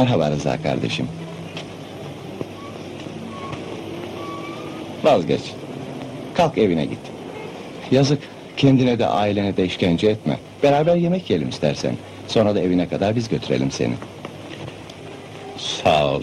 [0.00, 1.08] Merhaba Rıza kardeşim.
[5.04, 5.40] Vazgeç.
[6.34, 6.98] Kalk evine git.
[7.90, 8.18] Yazık.
[8.56, 10.38] Kendine de ailene de işkence etme.
[10.62, 11.94] Beraber yemek yiyelim istersen.
[12.28, 13.94] Sonra da evine kadar biz götürelim seni.
[15.58, 16.22] Sağ ol.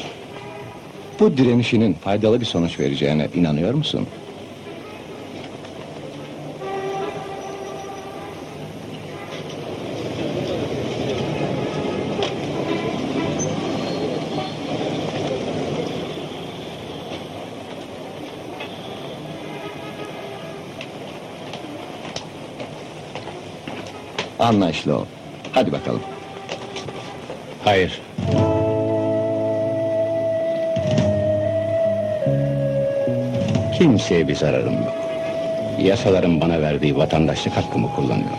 [1.20, 4.08] Bu direnişinin faydalı bir sonuç vereceğine inanıyor musun?
[24.48, 25.06] Anlaşılı ol.
[25.52, 26.02] Hadi bakalım.
[27.64, 28.02] Hayır.
[33.78, 34.96] Kimseye bir zararım yok.
[35.80, 38.38] Yasaların bana verdiği vatandaşlık hakkımı kullanıyorum.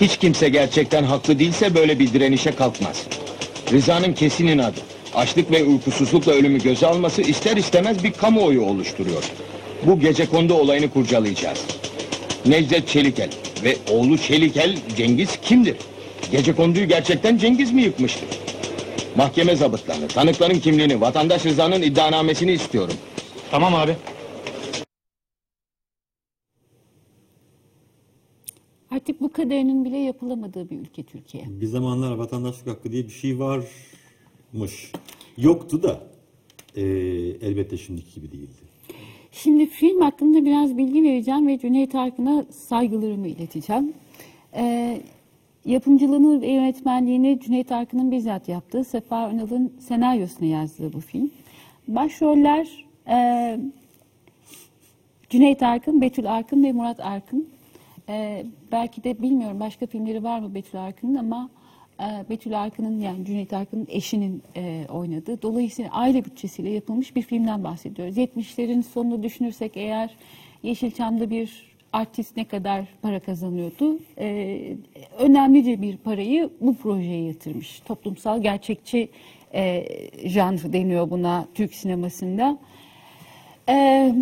[0.00, 3.02] Hiç kimse gerçekten haklı değilse böyle bir direnişe kalkmaz.
[3.72, 4.80] Rıza'nın kesin inadı,
[5.14, 9.24] açlık ve uykusuzlukla ölümü göze alması ister istemez bir kamuoyu oluşturuyor.
[9.86, 11.64] Bu gece kondu olayını kurcalayacağız.
[12.46, 13.30] Necdet Çelikel
[13.64, 15.76] ve oğlu Çelikel Cengiz kimdir?
[16.32, 18.28] Gece konduyu gerçekten Cengiz mi yıkmıştır?
[19.16, 22.94] Mahkeme zabıtlarını, tanıkların kimliğini, vatandaş Rıza'nın iddianamesini istiyorum.
[23.50, 23.96] Tamam abi.
[28.90, 31.44] Artık bu kadarının bile yapılamadığı bir ülke Türkiye.
[31.48, 33.38] Bir zamanlar vatandaşlık hakkı diye bir şey
[34.54, 34.92] varmış.
[35.36, 36.00] Yoktu da
[36.76, 36.84] eee,
[37.42, 38.64] elbette şimdiki gibi değildi.
[39.32, 43.92] Şimdi film hakkında biraz bilgi vereceğim ve Cüneyt Arkın'a saygılarımı ileteceğim.
[44.56, 45.00] Ee,
[45.64, 51.30] yapımcılığını ve yönetmenliğini Cüneyt Arkın'ın bizzat yaptığı, Sefa Önal'ın senaryosunu yazdığı bu film.
[51.88, 53.58] Başroller e,
[55.30, 57.48] Cüneyt Arkın, Betül Arkın ve Murat Arkın.
[58.08, 61.63] Ee, belki de bilmiyorum başka filmleri var mı Betül Arkın'ın ama e,
[62.30, 65.42] Betül Arkın'ın yani Cüneyt Arkın'ın eşinin e, oynadığı.
[65.42, 68.16] Dolayısıyla aile bütçesiyle yapılmış bir filmden bahsediyoruz.
[68.16, 70.10] 70'lerin sonunu düşünürsek eğer
[70.62, 73.98] Yeşilçam'da bir artist ne kadar para kazanıyordu?
[74.18, 74.58] E,
[75.18, 77.80] önemlice bir parayı bu projeye yatırmış.
[77.80, 79.08] Toplumsal gerçekçi
[79.54, 79.86] e,
[80.24, 82.58] janr deniyor buna Türk sinemasında.
[83.68, 84.14] Ee,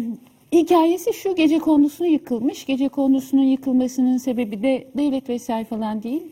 [0.52, 2.66] hikayesi şu gece kondusu yıkılmış.
[2.66, 6.22] Gece kondusunun yıkılmasının sebebi de devlet vesaire falan değil.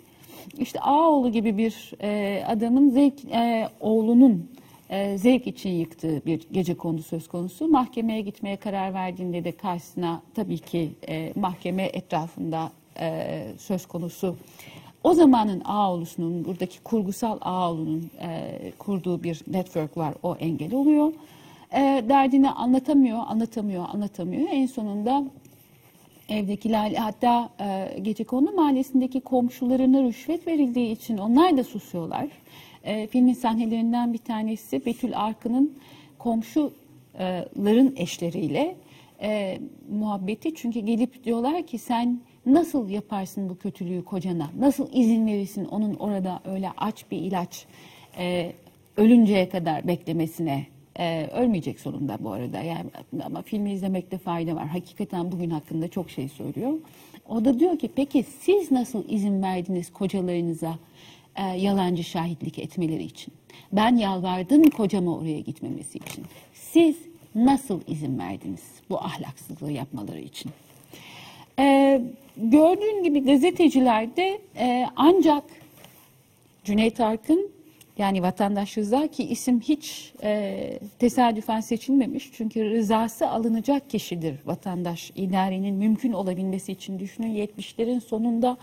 [0.58, 4.50] İşte Ağoğlu gibi bir e, adamın zevk e, oğlunun
[4.90, 7.68] e, zevk için yıktığı bir gece kondu söz konusu.
[7.68, 14.36] Mahkemeye gitmeye karar verdiğinde de karşısına tabii ki e, mahkeme etrafında e, söz konusu.
[15.04, 20.14] O zamanın Ağoğlu'sunun, buradaki kurgusal Ağoğlu'nun e, kurduğu bir network var.
[20.22, 21.12] O engel oluyor.
[21.72, 24.48] e, derdini anlatamıyor, anlatamıyor, anlatamıyor.
[24.50, 25.24] En sonunda
[26.30, 32.28] evdekiler hatta e, Gecekondu mahallesindeki komşularına rüşvet verildiği için onlar da susuyorlar.
[32.84, 35.74] E, filmin sahnelerinden bir tanesi Betül Arkın'ın
[36.18, 38.76] komşuların eşleriyle
[39.22, 39.58] e,
[39.90, 40.54] muhabbeti.
[40.54, 44.50] Çünkü gelip diyorlar ki sen nasıl yaparsın bu kötülüğü kocana?
[44.58, 47.66] Nasıl izin verirsin onun orada öyle aç bir ilaç
[48.18, 48.52] e,
[48.96, 50.66] ölünceye kadar beklemesine?
[51.00, 52.60] E, ölmeyecek sonunda bu arada.
[52.60, 52.90] Yani
[53.24, 54.66] ama filmi izlemekte fayda var.
[54.66, 56.72] Hakikaten bugün hakkında çok şey söylüyor.
[57.28, 60.78] O da diyor ki peki siz nasıl izin verdiniz kocalarınıza
[61.36, 63.34] e, yalancı şahitlik etmeleri için?
[63.72, 66.24] Ben yalvardım kocama oraya gitmemesi için.
[66.54, 66.96] Siz
[67.34, 70.52] nasıl izin verdiniz bu ahlaksızlığı yapmaları için?
[71.58, 72.02] Ee,
[72.36, 75.44] gördüğün gibi gazetecilerde e, ancak
[76.64, 77.50] Cüneyt Arkın
[78.00, 82.30] yani vatandaş Rıza ki isim hiç e, tesadüfen seçilmemiş.
[82.32, 88.56] Çünkü rızası alınacak kişidir vatandaş idarenin mümkün olabilmesi için düşünün 70'lerin sonunda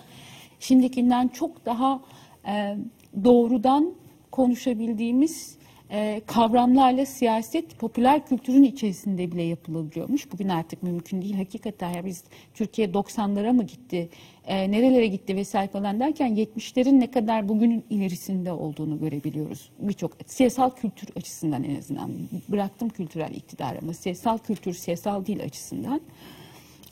[0.59, 2.01] şimdikinden çok daha
[2.47, 2.77] e,
[3.23, 3.93] doğrudan
[4.31, 5.57] konuşabildiğimiz
[5.91, 10.31] e, kavramlarla siyaset popüler kültürün içerisinde bile yapılabiliyormuş.
[10.31, 11.35] Bugün artık mümkün değil.
[11.35, 12.23] Hakikaten ya biz
[12.53, 14.09] Türkiye 90'lara mı gitti,
[14.47, 19.69] e, nerelere gitti vesaire falan derken 70'lerin ne kadar bugünün ilerisinde olduğunu görebiliyoruz.
[19.79, 22.11] Birçok siyasal kültür açısından en azından
[22.49, 26.01] bıraktım kültürel iktidarı ama siyasal kültür, siyasal dil açısından.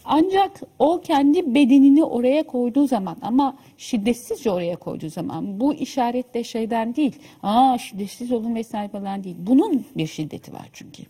[0.06, 6.44] Ancak o kendi bedenini oraya koyduğu zaman ama şiddetsizce oraya koyduğu zaman bu işaret de
[6.44, 7.16] şeyden değil.
[7.44, 9.36] Aa şiddetsiz olun vesaire falan değil.
[9.40, 11.04] Bunun bir şiddeti var çünkü.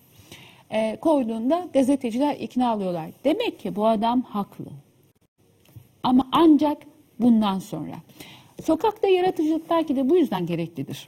[0.71, 3.09] Ee, koyduğunda gazeteciler ikna alıyorlar.
[3.23, 4.65] Demek ki bu adam haklı.
[6.05, 6.77] Ama ancak
[7.19, 7.95] bundan sonra.
[8.63, 11.07] Sokakta yaratıcılık belki de bu yüzden gereklidir.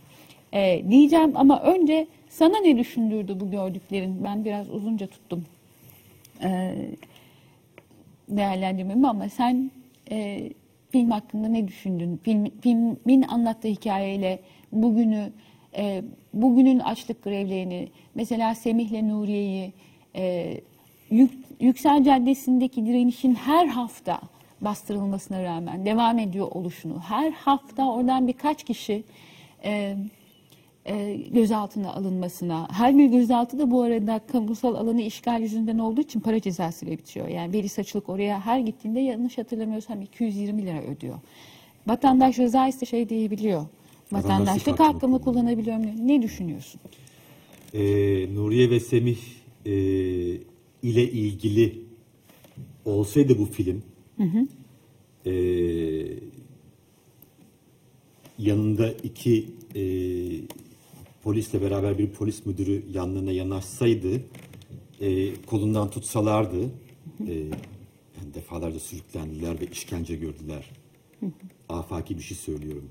[0.54, 4.24] Ee, diyeceğim ama önce sana ne düşündürdü bu gördüklerin?
[4.24, 5.46] Ben biraz uzunca tuttum.
[6.44, 6.76] Ee,
[8.30, 9.72] değerlendirmemi ama sen
[10.12, 10.50] e,
[10.90, 12.20] film hakkında ne düşündün?
[12.24, 14.40] Film, filmin anlattığı hikayeyle
[14.72, 15.32] bugünü,
[15.78, 19.74] e, bugünün açlık grevlerini, mesela Semih'le Nuriye'yi,
[20.16, 20.54] e,
[21.10, 24.22] Yük, Yüksel Caddesi'ndeki direnişin her hafta
[24.62, 29.04] bastırılmasına rağmen devam ediyor oluşunu, her hafta oradan birkaç kişi
[29.64, 29.98] e,
[30.86, 36.20] e, gözaltına alınmasına, her bir gözaltı da bu arada kamusal alanı işgal yüzünden olduğu için
[36.20, 37.28] para cezası ile bitiyor.
[37.28, 41.20] Yani Veli Saçılık oraya her gittiğinde yanlış hatırlamıyorsam 220 lira ödüyor.
[41.88, 43.66] Vatandaş rıza ise şey diyebiliyor.
[44.12, 46.08] Vatandaşlık hakkımı kullanabiliyor muyum?
[46.08, 46.82] Ne düşünüyorsun?
[47.74, 47.80] Ee,
[48.36, 49.18] Nuriye ve Semih
[49.66, 49.72] e,
[50.84, 51.82] ile ilgili
[52.86, 53.84] olsaydı bu film
[55.26, 55.34] e,
[58.38, 59.82] yanında iki e,
[61.24, 64.22] polisle beraber bir polis müdürü yanlarına yanaşsaydı
[65.02, 66.62] e, kolundan tutsalardı
[67.28, 67.34] e,
[68.18, 70.70] yani defalarca sürüklendiler ve işkence gördüler.
[71.70, 72.90] Afaki bir şey söylüyorum.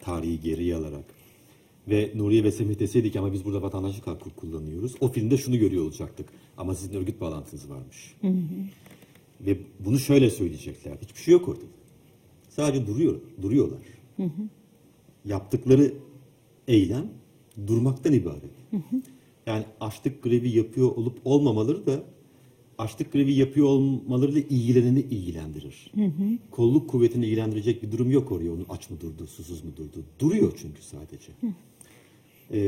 [0.00, 1.04] Tarihi geriye alarak
[1.88, 4.94] ve Nuriye ve Semih deseydik ama biz burada vatandaşlık hakkı kullanıyoruz.
[5.00, 6.28] O filmde şunu görüyor olacaktık.
[6.56, 8.14] Ama sizin örgüt bağlantınız varmış.
[9.40, 10.96] Ve bunu şöyle söyleyecekler.
[11.02, 11.64] Hiçbir şey yok orada.
[12.48, 13.80] Sadece duruyor, duruyorlar.
[15.24, 15.92] Yaptıkları
[16.68, 17.06] eylem
[17.66, 18.50] durmaktan ibaret.
[19.46, 22.04] Yani açlık grevi yapıyor olup olmamaları da
[22.78, 25.92] açlık grevi yapıyor olmalarıyla ilgileneni ilgilendirir.
[26.50, 28.52] Kolluk kuvvetini ilgilendirecek bir durum yok oraya.
[28.52, 30.04] Onun aç mı durdu, susuz mu durdu.
[30.18, 31.32] Duruyor çünkü sadece.
[32.50, 32.58] Ee,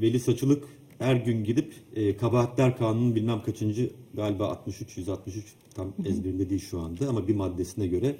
[0.00, 0.64] Veli Saçılık
[0.98, 6.80] her gün gidip e, kabahatler kanunun bilmem kaçıncı galiba 63 163 tam ezberimde değil şu
[6.80, 8.16] anda ama bir maddesine göre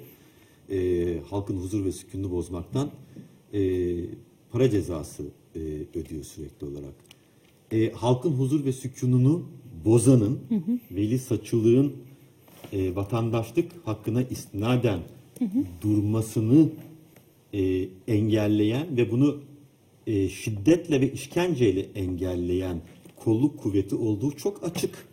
[0.71, 2.91] e, halkın huzur ve sükununu bozmaktan
[3.53, 3.61] e,
[4.51, 5.23] para cezası
[5.55, 5.59] e,
[5.99, 6.93] ödüyor sürekli olarak.
[7.71, 9.43] E, halkın huzur ve sükununu
[9.85, 10.39] bozanın
[10.91, 11.93] Veli Saçılık'ın
[12.73, 14.99] e, vatandaşlık hakkına istinaden
[15.81, 16.69] durmasını
[17.53, 19.37] e, engelleyen ve bunu
[20.09, 22.81] e, şiddetle ve işkenceyle engelleyen
[23.15, 25.07] kolluk kuvveti olduğu çok açık.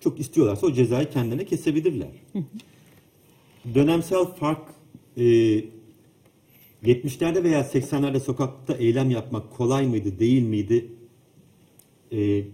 [0.00, 2.10] Çok istiyorlarsa o cezayı kendilerine kesebilirler.
[3.74, 4.62] Dönemsel fark
[5.16, 5.22] e,
[6.84, 10.86] 70'lerde veya 80'lerde sokakta eylem yapmak kolay mıydı, değil miydi?
[12.12, 12.44] E,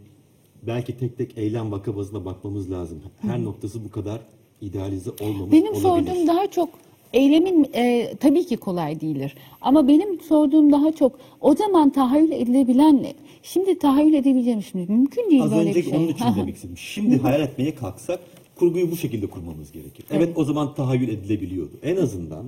[0.62, 3.02] belki tek tek eylem vaka bazına bakmamız lazım.
[3.18, 4.20] Her noktası bu kadar
[4.60, 5.82] idealize olmamış Benim olabilir.
[5.82, 6.68] sorduğum daha çok
[7.12, 9.34] eylemin e, tabii ki kolay değildir.
[9.60, 13.14] Ama benim sorduğum daha çok o zaman tahayyül edilebilen ne?
[13.42, 15.98] Şimdi tahayyül edebileceğim şimdi mümkün değil Az böyle önceki bir şey.
[15.98, 16.76] onun için demek istedim.
[16.78, 18.20] Şimdi hayal etmeye kalksak
[18.56, 20.04] kurguyu bu şekilde kurmamız gerekir.
[20.10, 21.72] Evet, o zaman tahayyül edilebiliyordu.
[21.82, 22.44] En azından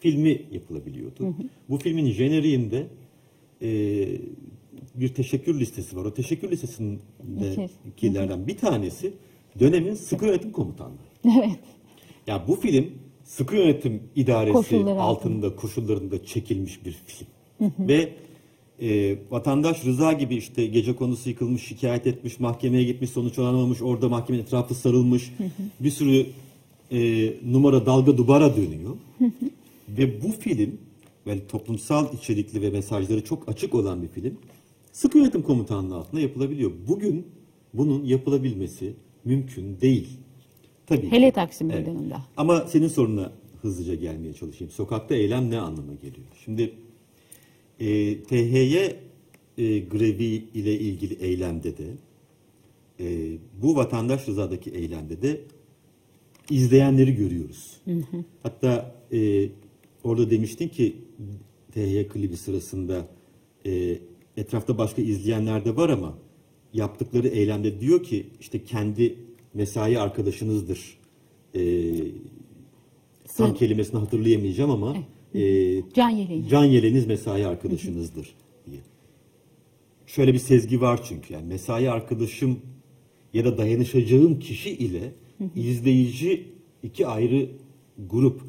[0.00, 1.34] filmi yapılabiliyordu.
[1.68, 2.86] Bu filmin jeneriğinde
[3.62, 3.68] e,
[4.94, 6.04] bir teşekkür listesi var.
[6.04, 9.12] O teşekkür listesindekilerden bir tanesi
[9.60, 10.96] dönemin sıkı yönetim komutanlığı.
[11.24, 11.58] Evet.
[12.26, 12.90] Ya bu film
[13.36, 17.28] sıkı yönetim idaresi Koşulları altında koşullarında çekilmiş bir film.
[17.78, 18.12] Ve
[18.80, 24.08] e, vatandaş Rıza gibi işte gece konusu yıkılmış, şikayet etmiş, mahkemeye gitmiş, sonuç alamamış, orada
[24.08, 25.32] mahkemenin etrafı sarılmış,
[25.80, 26.26] bir sürü
[26.90, 28.96] e, numara dalga dubara dönüyor.
[29.88, 30.78] Ve bu film
[31.26, 34.38] böyle toplumsal içerikli ve mesajları çok açık olan bir film.
[34.92, 36.70] Sıkı yönetim komutanlığı altında yapılabiliyor.
[36.88, 37.26] Bugün
[37.74, 40.08] bunun yapılabilmesi mümkün değil.
[40.86, 41.10] Tabii.
[41.12, 41.86] Hele Taksim Evet.
[41.86, 42.24] Meydanı'nda.
[42.36, 44.70] Ama senin soruna hızlıca gelmeye çalışayım.
[44.72, 46.26] Sokakta eylem ne anlama geliyor?
[46.44, 46.72] Şimdi
[47.80, 48.76] e, THY
[49.58, 50.24] e, grevi
[50.54, 51.86] ile ilgili eylemde de
[53.00, 55.40] e, bu vatandaş rızadaki eylemde de
[56.50, 57.76] izleyenleri görüyoruz.
[58.42, 59.48] Hatta e,
[60.04, 60.96] orada demiştin ki
[61.72, 63.06] THY klibi sırasında
[63.66, 63.98] e,
[64.36, 66.18] etrafta başka izleyenler de var ama
[66.72, 69.16] yaptıkları eylemde diyor ki işte kendi
[69.54, 70.98] mesai arkadaşınızdır.
[71.54, 71.60] E,
[73.36, 74.96] tam Sın- kelimesini hatırlayamayacağım ama
[75.34, 75.40] e,
[75.94, 76.48] Can yeleği.
[76.48, 78.34] can yeleğiniz mesai arkadaşınızdır
[78.70, 78.80] diye.
[80.06, 82.58] Şöyle bir sezgi var çünkü yani mesai arkadaşım
[83.34, 85.12] ya da dayanışacağım kişi ile
[85.56, 86.48] izleyici
[86.82, 87.50] iki ayrı
[88.08, 88.40] grup.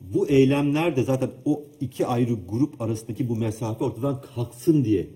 [0.00, 5.06] Bu eylemler de zaten o iki ayrı grup arasındaki bu mesafe ortadan kalksın diye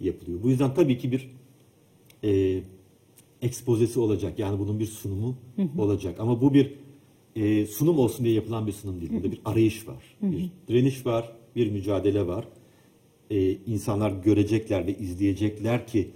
[0.00, 0.42] yapılıyor.
[0.42, 1.30] Bu yüzden tabii ki bir
[2.24, 2.60] e,
[3.44, 4.38] ekspozesi olacak.
[4.38, 5.36] Yani bunun bir sunumu
[5.78, 6.20] olacak.
[6.20, 6.74] Ama bu bir
[7.36, 9.12] e, sunum olsun diye yapılan bir sunum değil.
[9.12, 10.16] Burada bir arayış var.
[10.22, 11.32] Bir direniş var.
[11.56, 12.48] Bir mücadele var.
[13.30, 16.10] E, insanlar görecekler ve izleyecekler ki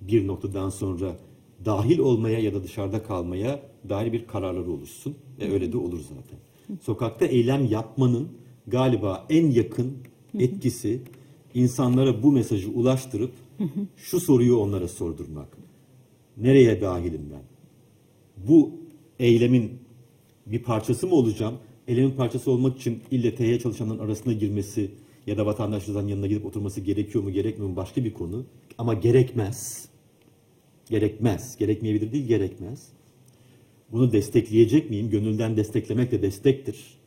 [0.00, 1.16] bir noktadan sonra
[1.64, 5.16] dahil olmaya ya da dışarıda kalmaya dair bir kararları oluşsun.
[5.40, 6.38] Ve öyle de olur zaten.
[6.82, 8.28] Sokakta eylem yapmanın
[8.66, 9.92] galiba en yakın
[10.38, 11.00] etkisi
[11.54, 13.32] insanlara bu mesajı ulaştırıp
[13.96, 15.65] şu soruyu onlara sordurmak.
[16.36, 17.42] Nereye dahilim ben?
[18.48, 18.80] Bu
[19.18, 19.78] eylemin
[20.46, 21.58] bir parçası mı olacağım?
[21.88, 24.90] Eylemin parçası olmak için ille TY çalışanların arasına girmesi
[25.26, 28.44] ya da vatandaşların yanına gidip oturması gerekiyor mu gerekmiyor mu başka bir konu.
[28.78, 29.88] Ama gerekmez.
[30.90, 31.56] Gerekmez.
[31.56, 32.88] Gerekmeyebilir değil, gerekmez.
[33.92, 35.10] Bunu destekleyecek miyim?
[35.10, 36.98] Gönülden desteklemek de destektir.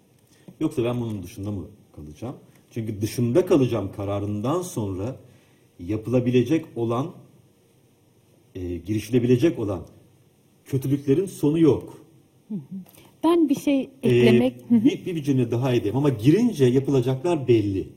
[0.59, 2.35] Yoksa ben bunun dışında mı kalacağım?
[2.71, 5.19] Çünkü dışında kalacağım kararından sonra
[5.79, 7.13] yapılabilecek olan
[8.55, 9.85] e, girişilebilecek olan
[10.65, 11.97] kötülüklerin sonu yok.
[13.23, 14.71] Ben bir şey Ee, eklemek...
[14.71, 17.87] bir, bir, bir cümle daha edeyim ama girince yapılacaklar belli.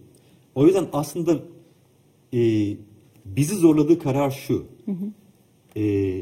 [0.54, 1.38] O yüzden aslında
[2.34, 2.40] e,
[3.24, 4.66] bizi zorladığı karar şu.
[5.76, 6.14] E,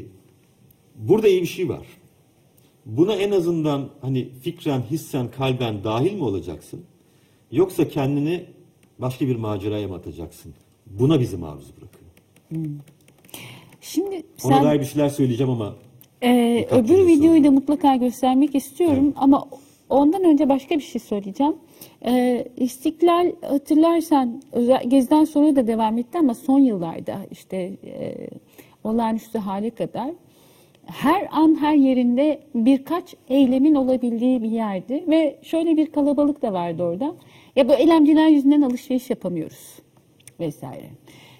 [0.95, 1.87] burada iyi bir şey var.
[2.85, 6.81] Buna en azından hani fikren, hissen, kalben dahil mi olacaksın?
[7.51, 8.45] Yoksa kendini
[8.99, 10.53] başka bir maceraya mı atacaksın?
[10.85, 12.11] Buna bizi maruz bırakıyor.
[13.81, 14.15] Şimdi
[14.45, 15.75] Ona sen dair bir şeyler söyleyeceğim ama
[16.23, 17.43] Ee, öbür de videoyu sorun.
[17.43, 19.47] da mutlaka göstermek istiyorum ama
[19.89, 21.55] ondan önce başka bir şey söyleyeceğim.
[22.05, 28.27] Ee, İstiklal hatırlarsan özel, Gezi'den sonra da devam etti ama son yıllarda işte e,
[28.83, 30.09] olağanüstü hale kadar
[30.85, 36.83] her an her yerinde birkaç eylemin olabildiği bir yerdi ve şöyle bir kalabalık da vardı
[36.83, 37.15] orada.
[37.55, 39.79] Ya bu eylemciler yüzünden alışveriş yapamıyoruz
[40.39, 40.89] vesaire.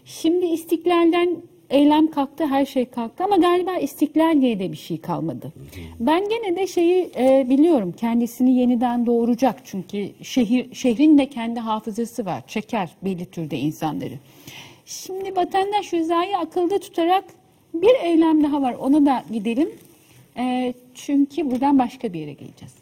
[0.05, 1.37] Şimdi istiklalden
[1.71, 5.53] eylem kalktı, her şey kalktı ama galiba istiklal diye de bir şey kalmadı.
[5.99, 12.25] Ben gene de şeyi e, biliyorum, kendisini yeniden doğuracak çünkü şehir şehrin de kendi hafızası
[12.25, 14.13] var, çeker belli türde insanları.
[14.85, 17.23] Şimdi vatandaş rızayı akılda tutarak
[17.73, 19.69] bir eylem daha var, ona da gidelim.
[20.37, 22.81] E, çünkü buradan başka bir yere geleceğiz.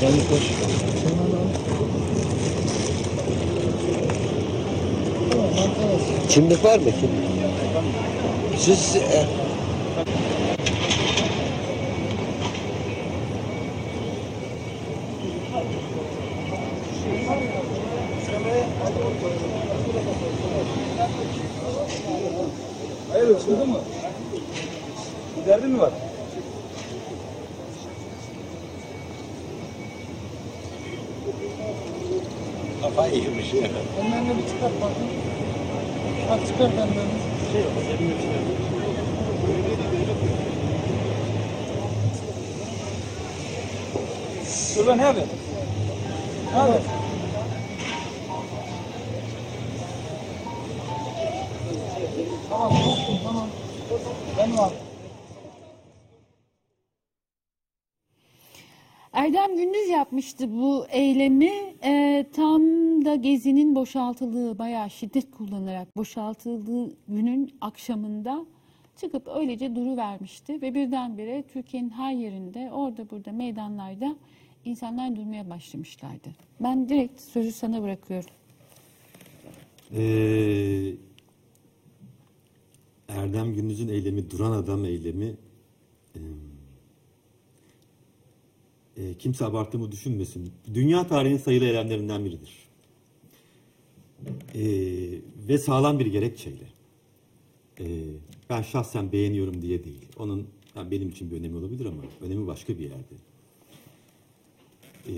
[0.00, 0.42] Gel koş.
[6.28, 6.84] Kimlik var mı?
[6.84, 7.10] Kim?
[8.58, 9.26] Siz e,
[23.12, 23.78] Hayır, açıldı mı?
[25.36, 25.90] Bir derdi mi var?
[34.60, 36.96] Bak çıkart ellerini.
[37.52, 37.72] Şey yok,
[44.76, 45.38] Dur lan ne yapıyorsun?
[46.52, 46.90] Ne yapıyorsun?
[52.50, 52.72] Tamam,
[54.36, 54.70] tamam.
[59.12, 61.69] Erdem Gündüz yapmıştı bu eylemi.
[61.84, 62.62] Ee, tam
[63.04, 68.46] da gezinin boşaltıldığı, bayağı şiddet kullanarak boşaltıldığı günün akşamında
[68.96, 74.16] çıkıp öylece duru vermişti ve birdenbire Türkiye'nin her yerinde, orada burada meydanlarda
[74.64, 76.28] insanlar durmaya başlamışlardı.
[76.60, 78.30] Ben direkt sözü sana bırakıyorum.
[79.92, 80.94] Ee,
[83.08, 85.34] Erdem Gündüz'ün eylemi, Duran Adam eylemi
[86.14, 86.20] e,
[89.00, 90.52] e, kimse abarttığımı düşünmesin.
[90.74, 92.50] Dünya tarihinin sayılı eylemlerinden biridir.
[94.54, 94.62] E,
[95.48, 96.64] ve sağlam bir gerekçeyle.
[97.80, 97.86] E,
[98.50, 100.06] ben şahsen beğeniyorum diye değil.
[100.18, 100.46] Onun
[100.76, 103.14] yani benim için bir önemi olabilir ama önemi başka bir yerde.
[105.06, 105.14] E,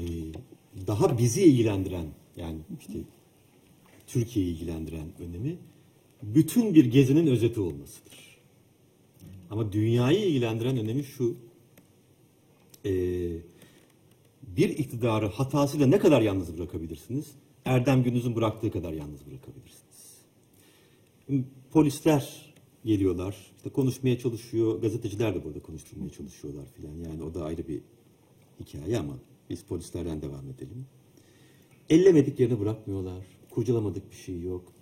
[0.87, 2.07] daha bizi ilgilendiren
[2.37, 2.99] yani işte
[4.07, 5.57] Türkiye'yi ilgilendiren önemi
[6.23, 8.39] bütün bir gezinin özeti olmasıdır.
[9.51, 11.37] Ama dünyayı ilgilendiren önemi şu,
[12.85, 13.52] eee,
[14.57, 17.27] bir iktidarı hatasıyla ne kadar yalnız bırakabilirsiniz?
[17.65, 20.23] Erdem Gündüz'ün bıraktığı kadar yalnız bırakabilirsiniz.
[21.71, 26.95] Polisler geliyorlar, işte konuşmaya çalışıyor, gazeteciler de burada konuşturmaya çalışıyorlar filan.
[27.11, 27.81] Yani o da ayrı bir
[28.61, 29.15] hikaye ama
[29.51, 30.87] biz polislerden devam edelim.
[31.91, 33.25] Ellemediklerini bırakmıyorlar.
[33.51, 34.73] Kurcalamadık bir şey yok.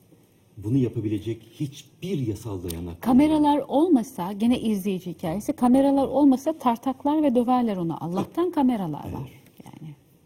[0.56, 3.02] Bunu yapabilecek hiçbir yasal dayanak yok.
[3.02, 8.04] Kameralar olmasa, gene izleyici hikayesi, kameralar olmasa tartaklar ve döverler onu.
[8.04, 9.39] Allah'tan kameralar var.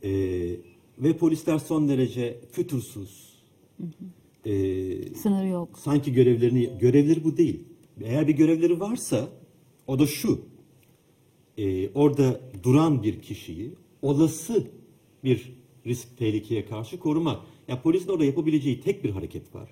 [0.04, 0.14] Yani.
[0.14, 0.56] Ee,
[0.98, 3.34] ve polisler son derece fütursuz.
[4.46, 5.78] Ee, Sınır yok.
[5.78, 7.64] sanki görevlerini, görevleri bu değil.
[8.04, 9.28] Eğer bir görevleri varsa
[9.86, 10.40] o da şu.
[11.58, 14.66] Ee, orada duran bir kişiyi olası
[15.24, 15.52] bir
[15.86, 17.40] risk tehlikeye karşı korumak.
[17.68, 19.70] Ya polisin orada yapabileceği tek bir hareket var.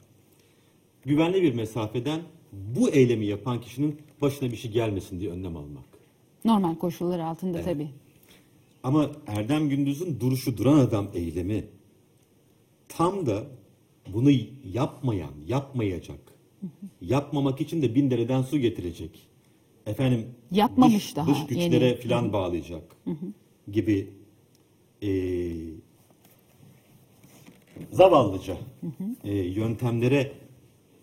[1.04, 2.20] Güvenli bir mesafeden
[2.52, 5.84] bu eylemi yapan kişinin başına bir şey gelmesin diye önlem almak.
[6.44, 7.88] Normal koşullar altında tabii.
[8.82, 11.64] Ama Erdem Gündüz'ün duruşu duran adam eylemi
[12.88, 13.44] tam da
[14.12, 14.30] bunu
[14.72, 16.20] yapmayan, yapmayacak,
[17.00, 19.28] yapmamak için de bin dereden su getirecek.
[19.86, 21.96] Efendim Yapmamış dış, daha, dış güçlere yeni.
[21.96, 22.96] filan bağlayacak
[23.72, 24.10] gibi
[25.02, 25.52] eee
[27.92, 28.56] zavallıca
[29.24, 30.32] eee, yöntemlere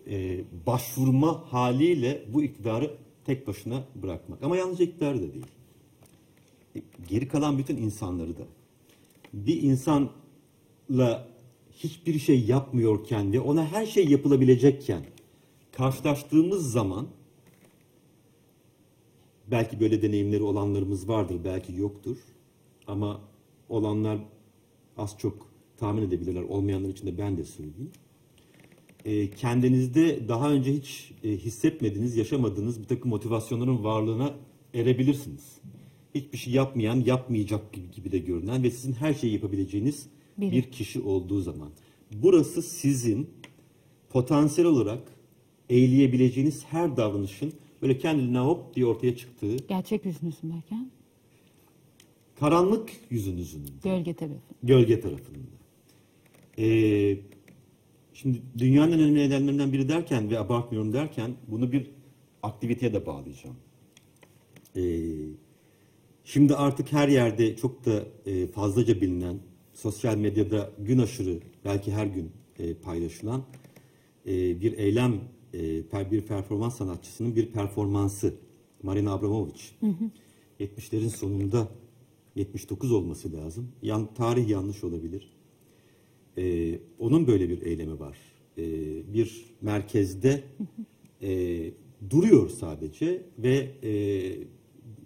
[0.06, 4.42] eee, başvurma haliyle bu iktidarı tek başına bırakmak.
[4.42, 5.46] Ama yalnızca iktidarı da değil
[7.08, 8.42] geri kalan bütün insanları da
[9.32, 11.28] bir insanla
[11.72, 15.04] hiçbir şey yapmıyorken ve ona her şey yapılabilecekken
[15.72, 17.08] karşılaştığımız zaman
[19.50, 22.16] belki böyle deneyimleri olanlarımız vardır, belki yoktur.
[22.86, 23.20] Ama
[23.68, 24.18] olanlar
[24.96, 25.46] az çok
[25.76, 26.42] tahmin edebilirler.
[26.42, 27.90] Olmayanlar için de ben de söyleyeyim.
[29.04, 34.34] E, kendinizde daha önce hiç e, hissetmediğiniz, yaşamadığınız bir takım motivasyonların varlığına
[34.74, 35.60] erebilirsiniz.
[36.14, 40.06] Hiçbir şey yapmayan, yapmayacak gibi, gibi de görünen ve sizin her şeyi yapabileceğiniz
[40.38, 40.52] Biri.
[40.52, 41.70] bir kişi olduğu zaman.
[42.12, 43.30] Burası sizin
[44.10, 45.02] potansiyel olarak
[45.70, 47.52] eğleyebileceğiniz her davranışın
[47.82, 50.90] böyle kendiliğine hop diye ortaya çıktığı Gerçek yüzünüzün derken
[52.40, 54.40] karanlık yüzünüzün gölge tarafı.
[54.62, 55.38] gölge tarafında.
[56.58, 57.16] Ee,
[58.14, 61.90] şimdi dünyanın en önemli eylemlerinden biri derken ve abartmıyorum derken bunu bir
[62.42, 63.56] aktiviteye de bağlayacağım.
[64.76, 64.80] Ee,
[66.32, 69.38] şimdi artık her yerde çok da e, fazlaca bilinen,
[69.72, 73.42] sosyal medyada gün aşırı belki her gün e, paylaşılan
[74.26, 75.20] e, bir eylem,
[75.54, 78.34] e, bir performans sanatçısının bir performansı.
[78.82, 79.60] Marina Abramovic.
[80.60, 81.68] 70'lerin sonunda
[82.34, 83.72] 79 olması lazım.
[83.82, 85.32] Yan, tarih yanlış olabilir.
[86.98, 88.18] Onun böyle bir eylemi var.
[89.12, 90.44] Bir merkezde
[91.22, 91.70] e,
[92.10, 93.92] duruyor sadece ve e,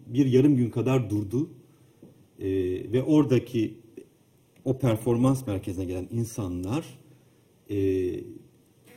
[0.07, 1.51] bir yarım gün kadar durdu
[2.39, 2.47] Ee,
[2.93, 3.75] ve oradaki
[4.65, 6.85] o performans merkezine gelen insanlar
[7.71, 7.77] e,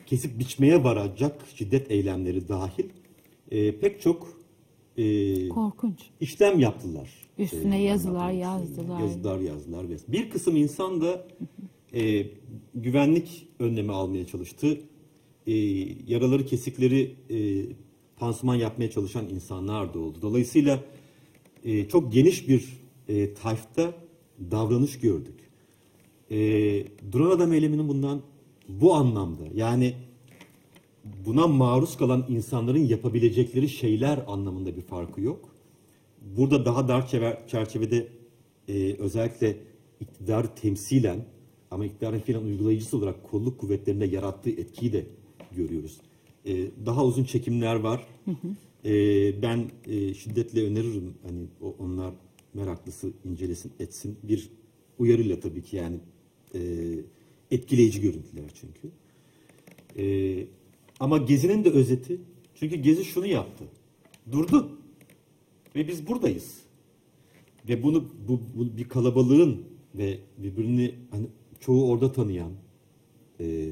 [0.05, 2.85] kesip biçmeye varacak şiddet eylemleri dahil
[3.51, 4.37] e, pek çok
[4.97, 5.99] e, Korkunç.
[6.19, 7.09] işlem yaptılar.
[7.37, 8.99] Üstüne Ee, yazılar yazdılar.
[8.99, 9.85] Yazılar yazdılar.
[10.07, 11.27] Bir kısım insan da
[11.93, 12.25] e,
[12.75, 14.81] güvenlik önlemi almaya çalıştı.
[15.47, 15.53] E,
[16.07, 17.65] yaraları kesikleri e,
[18.15, 20.17] pansuman yapmaya çalışan insanlar da oldu.
[20.21, 20.83] Dolayısıyla
[21.65, 22.77] e, çok geniş bir
[23.07, 23.93] e, tayfta
[24.51, 25.35] davranış gördük.
[26.31, 26.37] E,
[27.11, 28.21] Duran Adam eyleminin bundan
[28.69, 29.93] bu anlamda yani
[31.25, 35.49] buna maruz kalan insanların yapabilecekleri şeyler anlamında bir farkı yok.
[36.37, 38.07] Burada daha dar çeve- çerçevede
[38.67, 39.57] e, özellikle
[39.99, 41.25] iktidarı temsilen
[41.71, 45.05] ama iktidarın filan uygulayıcısı olarak kolluk kuvvetlerinde yarattığı etkiyi de
[45.55, 45.97] görüyoruz.
[46.45, 46.55] E,
[46.85, 48.07] daha uzun çekimler var.
[48.85, 48.91] E,
[49.41, 52.13] ben e, şiddetle öneririm hani o, onlar
[52.53, 54.49] meraklısı incelesin etsin bir
[54.99, 55.99] uyarıyla tabii ki yani
[56.55, 56.59] e,
[57.51, 58.91] etkileyici görüntüler çünkü.
[59.97, 60.47] Ee,
[60.99, 62.21] ama Gezi'nin de özeti.
[62.55, 63.63] Çünkü Gezi şunu yaptı.
[64.31, 64.79] Durdu.
[65.75, 66.61] Ve biz buradayız.
[67.69, 69.65] Ve bunu bu, bu bir kalabalığın
[69.95, 71.27] ve birbirini hani
[71.59, 72.51] çoğu orada tanıyan
[73.39, 73.67] e,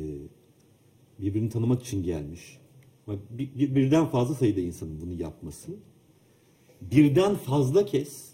[1.20, 2.58] birbirini tanımak için gelmiş.
[3.08, 5.72] Ama Bir, bir- birden fazla sayıda insanın bunu yapması
[6.82, 8.30] birden fazla kez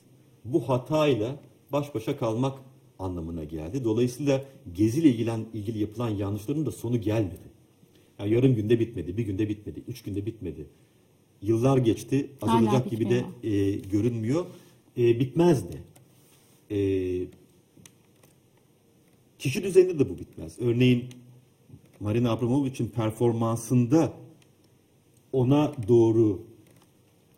[0.45, 1.39] bu hatayla
[1.72, 2.59] baş başa kalmak
[2.99, 3.84] anlamına geldi.
[3.84, 7.51] Dolayısıyla geziyle ilgilen, ilgili yapılan yanlışların da sonu gelmedi.
[8.19, 10.67] Yani yarım günde bitmedi, bir günde bitmedi, üç günde bitmedi.
[11.41, 14.45] Yıllar geçti, azalacak gibi de e, görünmüyor.
[14.97, 15.78] E, bitmez de.
[16.76, 16.78] E,
[19.39, 20.59] kişi düzeyinde de bu bitmez.
[20.59, 21.05] Örneğin
[21.99, 24.13] Marina Abramovich'in performansında
[25.34, 26.43] ona doğru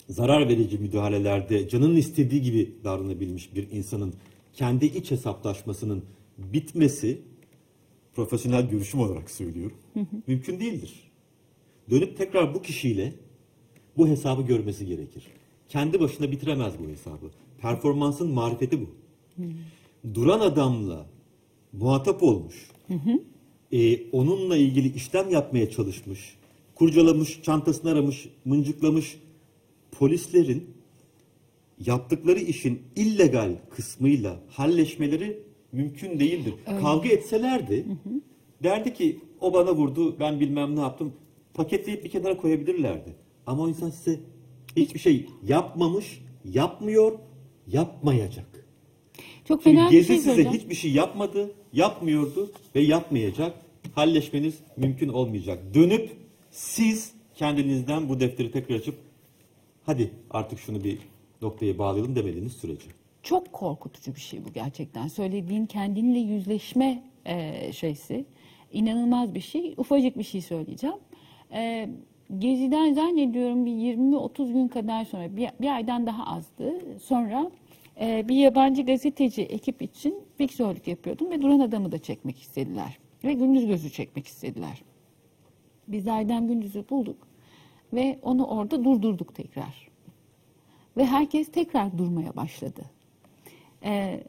[0.09, 4.13] zarar verici müdahalelerde canının istediği gibi davranabilmiş bir insanın
[4.53, 6.03] kendi iç hesaplaşmasının
[6.37, 7.21] bitmesi
[8.15, 9.77] profesyonel görüşüm olarak söylüyorum.
[10.27, 10.93] Mümkün değildir.
[11.89, 13.13] Dönüp tekrar bu kişiyle
[13.97, 15.23] bu hesabı görmesi gerekir.
[15.69, 17.31] Kendi başına bitiremez bu hesabı.
[17.61, 18.89] Performansın marifeti bu.
[20.13, 21.05] Duran adamla
[21.73, 22.69] muhatap olmuş.
[23.71, 26.35] Ee, onunla ilgili işlem yapmaya çalışmış.
[26.75, 29.17] Kurcalamış, çantasını aramış, mıncıklamış
[29.91, 30.69] polislerin
[31.85, 35.39] yaptıkları işin illegal kısmıyla halleşmeleri
[35.71, 36.53] mümkün değildir.
[36.65, 37.85] Kavga etselerdi
[38.63, 41.13] derdi ki o bana vurdu ben bilmem ne yaptım
[41.53, 43.15] paketleyip bir kenara koyabilirlerdi.
[43.47, 44.19] Ama o insan size
[44.75, 47.19] hiçbir şey yapmamış, yapmıyor,
[47.67, 48.65] yapmayacak.
[49.47, 50.57] Çok Çünkü fena bir Gezi şey size söyleyeceğim.
[50.57, 53.53] hiçbir şey yapmadı, yapmıyordu ve yapmayacak.
[53.95, 55.73] Halleşmeniz mümkün olmayacak.
[55.73, 56.09] Dönüp
[56.53, 58.95] siz kendinizden bu defteri tekrar açıp
[59.85, 60.99] hadi artık şunu bir
[61.41, 62.87] noktaya bağlayalım demediğiniz sürece.
[63.23, 65.07] Çok korkutucu bir şey bu gerçekten.
[65.07, 68.25] Söylediğin kendinle yüzleşme e, şeysi
[68.73, 69.73] inanılmaz bir şey.
[69.77, 70.95] Ufacık bir şey söyleyeceğim.
[71.53, 71.89] E,
[72.39, 76.73] Gezi'den zannediyorum bir 20-30 gün kadar sonra bir, bir aydan daha azdı.
[77.03, 77.51] Sonra
[78.01, 82.97] e, bir yabancı gazeteci ekip için fiksörlük yapıyordum ve Duran Adam'ı da çekmek istediler.
[83.23, 84.83] Ve Gündüz Gözü çekmek istediler.
[85.87, 87.27] Biz Aydan Gündüz'ü bulduk
[87.93, 89.87] ve onu orada durdurduk tekrar.
[90.97, 92.81] Ve herkes tekrar durmaya başladı.
[93.83, 94.23] Ee,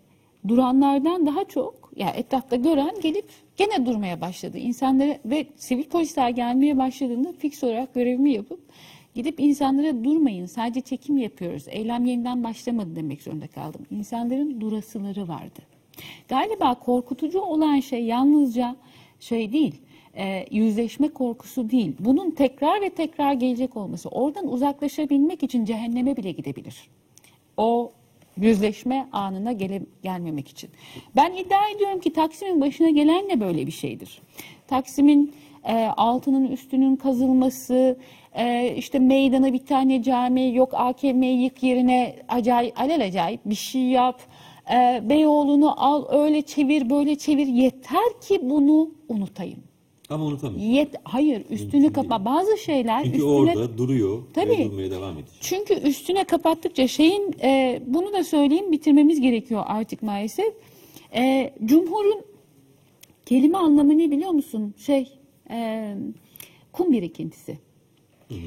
[0.48, 4.58] duranlardan daha çok ya etrafta gören gelip gene durmaya başladı.
[4.58, 8.60] İnsanlara ve sivil polisler gelmeye başladığında fix olarak görevimi yapıp
[9.14, 11.64] gidip insanlara durmayın sadece çekim yapıyoruz.
[11.68, 13.86] Eylem yeniden başlamadı demek zorunda kaldım.
[13.90, 15.60] İnsanların durasıları vardı.
[16.28, 18.76] Galiba korkutucu olan şey yalnızca
[19.20, 19.74] şey değil,
[20.16, 21.96] e, yüzleşme korkusu değil.
[21.98, 24.08] Bunun tekrar ve tekrar gelecek olması.
[24.08, 26.90] Oradan uzaklaşabilmek için cehenneme bile gidebilir.
[27.56, 27.92] O
[28.36, 30.70] yüzleşme anına gele, gelmemek için.
[31.16, 34.22] Ben iddia ediyorum ki Taksim'in başına gelen de böyle bir şeydir.
[34.66, 35.34] Taksim'in
[35.64, 37.98] e, altının üstünün kazılması,
[38.34, 44.20] e, işte meydana bir tane cami, yok AKM'yi yık yerine acayip, alelacayip bir şey yap.
[44.72, 49.73] E, Beyoğlu'nu al öyle çevir böyle çevir yeter ki bunu unutayım.
[50.10, 50.74] Ama unutamıyorum.
[50.74, 52.24] Yet, hayır üstünü Mümkün kapa.
[52.24, 52.36] değil.
[52.36, 54.50] Bazı şeyler Çünkü üstüne orada duruyor Tabii.
[54.50, 55.36] ve durmaya devam edecek.
[55.40, 60.54] çünkü üstüne kapattıkça şeyin e, bunu da söyleyeyim bitirmemiz gerekiyor artık maalesef.
[61.14, 62.22] E, Cumhur'un
[63.26, 64.74] kelime anlamı ne biliyor musun?
[64.78, 65.12] Şey
[65.50, 65.94] e,
[66.72, 67.58] kum birikintisi.
[68.28, 68.38] Hmm,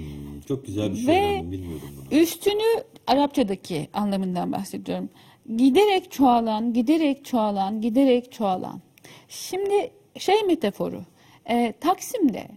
[0.47, 2.19] çok güzel bir şey Ve öğrendim, bilmiyordum bunu.
[2.19, 5.09] üstünü Arapçadaki anlamından bahsediyorum.
[5.57, 8.81] Giderek çoğalan, giderek çoğalan, giderek çoğalan.
[9.27, 11.01] Şimdi şey metaforu,
[11.49, 12.47] e, Taksim'de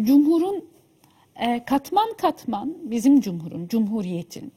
[0.00, 0.64] Cumhur'un
[1.40, 4.52] e, katman katman, bizim Cumhur'un, Cumhuriyet'in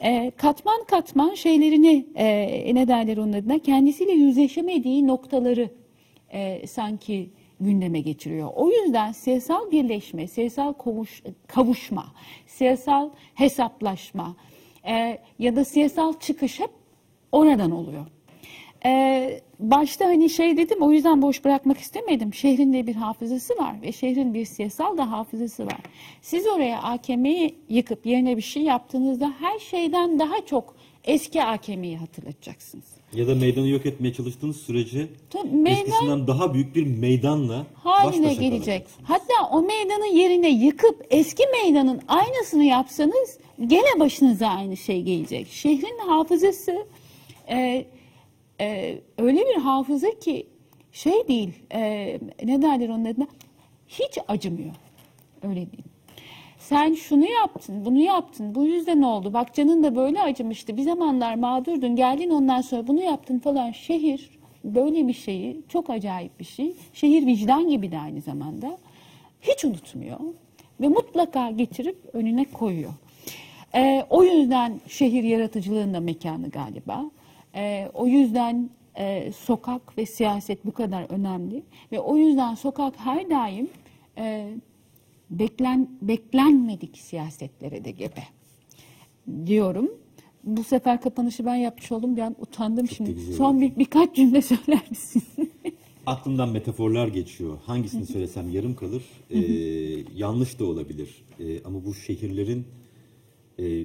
[0.00, 5.70] e, katman katman şeylerini, e, ne derler onun adına, kendisiyle yüzleşemediği noktaları
[6.32, 8.50] e, sanki gündeme getiriyor.
[8.54, 12.06] O yüzden siyasal birleşme, siyasal kovuş, kavuşma,
[12.46, 14.36] siyasal hesaplaşma
[14.88, 16.70] e, ya da siyasal çıkış hep
[17.32, 18.06] oradan oluyor.
[18.86, 22.34] Ee, başta hani şey dedim o yüzden boş bırakmak istemedim.
[22.34, 25.78] Şehrin de bir hafızası var ve şehrin bir siyasal da hafızası var.
[26.22, 30.74] Siz oraya AKM'yi yıkıp yerine bir şey yaptığınızda her şeyden daha çok
[31.04, 32.84] eski AKM'yi hatırlatacaksınız.
[33.14, 38.34] Ya da meydanı yok etmeye çalıştığınız sürece Tabii meydan- eskisinden daha büyük bir meydanla haline
[38.34, 38.86] gelecek.
[39.02, 45.46] Hatta o meydanın yerine yıkıp eski meydanın aynısını yapsanız gene başınıza aynı şey gelecek.
[45.50, 46.86] Şehrin hafızası
[47.48, 47.84] e,
[48.60, 50.46] e, öyle bir hafıza ki
[50.92, 51.80] şey değil e,
[52.44, 53.26] ne derler onun adına
[53.88, 54.74] hiç acımıyor.
[55.42, 55.94] Öyle diyeyim.
[56.58, 59.32] Sen şunu yaptın, bunu yaptın, bu yüzden oldu.
[59.32, 60.76] Bak canın da böyle acımıştı.
[60.76, 63.70] Bir zamanlar mağdurdun, geldin ondan sonra bunu yaptın falan.
[63.70, 64.30] Şehir
[64.64, 66.74] böyle bir şeyi, çok acayip bir şey.
[66.92, 68.78] Şehir vicdan gibi de aynı zamanda.
[69.40, 70.20] Hiç unutmuyor
[70.80, 72.92] ve mutlaka getirip önüne koyuyor.
[73.74, 77.04] Ee, o yüzden şehir yaratıcılığın da mekanı galiba.
[77.54, 81.62] Ee, o yüzden e, sokak ve siyaset bu kadar önemli.
[81.92, 83.68] Ve o yüzden sokak her daim
[84.18, 84.54] e,
[85.30, 88.24] beklen, beklenmedik siyasetlere de gebe
[89.46, 89.90] diyorum.
[90.44, 92.16] Bu sefer kapanışı ben yapmış oldum.
[92.16, 93.14] Ben utandım şimdi.
[93.14, 95.22] güzel Son bir, birkaç cümle söyler misin?
[96.06, 97.58] Aklımdan metaforlar geçiyor.
[97.66, 99.02] Hangisini söylesem yarım kalır.
[99.30, 99.38] Ee,
[100.14, 101.24] yanlış da olabilir.
[101.40, 102.66] Ee, ama bu şehirlerin
[103.58, 103.84] e,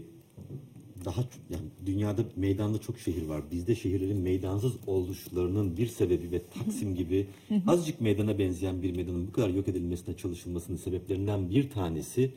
[1.06, 3.42] daha yani dünyada meydanda çok şehir var.
[3.52, 7.28] Bizde şehirlerin meydansız oluşlarının bir sebebi ve Taksim gibi
[7.68, 12.32] azıcık meydana benzeyen bir meydanın bu kadar yok edilmesine çalışılmasının sebeplerinden bir tanesi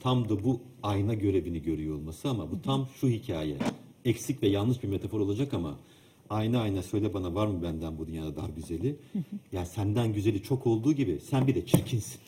[0.00, 3.56] tam da bu ayna görevini görüyor olması ama bu tam şu hikaye.
[4.04, 5.78] Eksik ve yanlış bir metafor olacak ama
[6.30, 8.96] ayna ayna söyle bana var mı benden bu dünyada daha güzeli?
[9.52, 12.20] ya senden güzeli çok olduğu gibi sen bir de çirkinsin.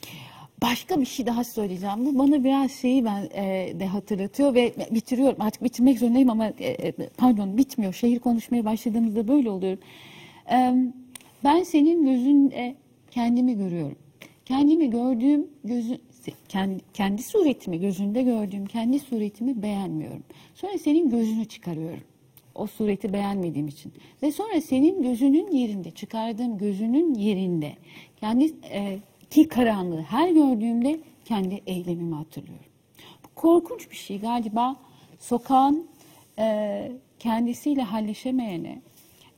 [0.62, 2.06] Başka bir şey daha söyleyeceğim.
[2.06, 5.36] Bu bana biraz şeyi ben e, de hatırlatıyor ve bitiriyorum.
[5.40, 7.92] Artık bitirmek zorundayım ama e, e, pardon bitmiyor.
[7.92, 9.80] Şehir konuşmaya başladığımızda böyle oluyorum.
[10.50, 10.74] E,
[11.44, 12.74] ben senin gözünde
[13.10, 13.96] kendimi görüyorum.
[14.44, 15.98] Kendimi gördüğüm gözü
[16.48, 20.22] kendi, kendi suretimi gözünde gördüğüm kendi suretimi beğenmiyorum.
[20.54, 22.00] Sonra senin gözünü çıkarıyorum.
[22.54, 23.92] O sureti beğenmediğim için.
[24.22, 27.72] Ve sonra senin gözünün yerinde, çıkardığım gözünün yerinde
[28.20, 28.98] kendi e,
[29.30, 32.66] ki karanlığı her gördüğümde kendi eylemimi hatırlıyorum.
[33.24, 34.76] Bu korkunç bir şey galiba
[35.18, 35.86] sokağın
[36.38, 38.78] e, kendisiyle halleşemeyene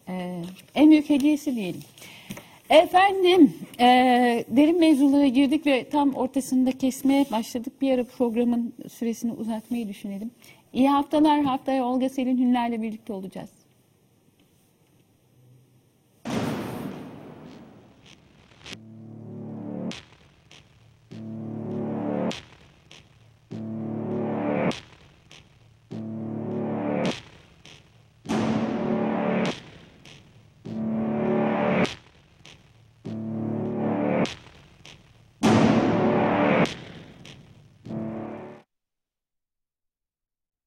[0.08, 0.42] e,
[0.74, 1.82] en büyük hediyesi diyelim.
[2.70, 3.86] Efendim, e,
[4.48, 7.80] derin mevzulara girdik ve tam ortasında kesmeye başladık.
[7.80, 10.30] Bir ara programın süresini uzatmayı düşünelim.
[10.72, 11.42] İyi haftalar.
[11.42, 13.50] Haftaya Olga Selin Hünler'le birlikte olacağız.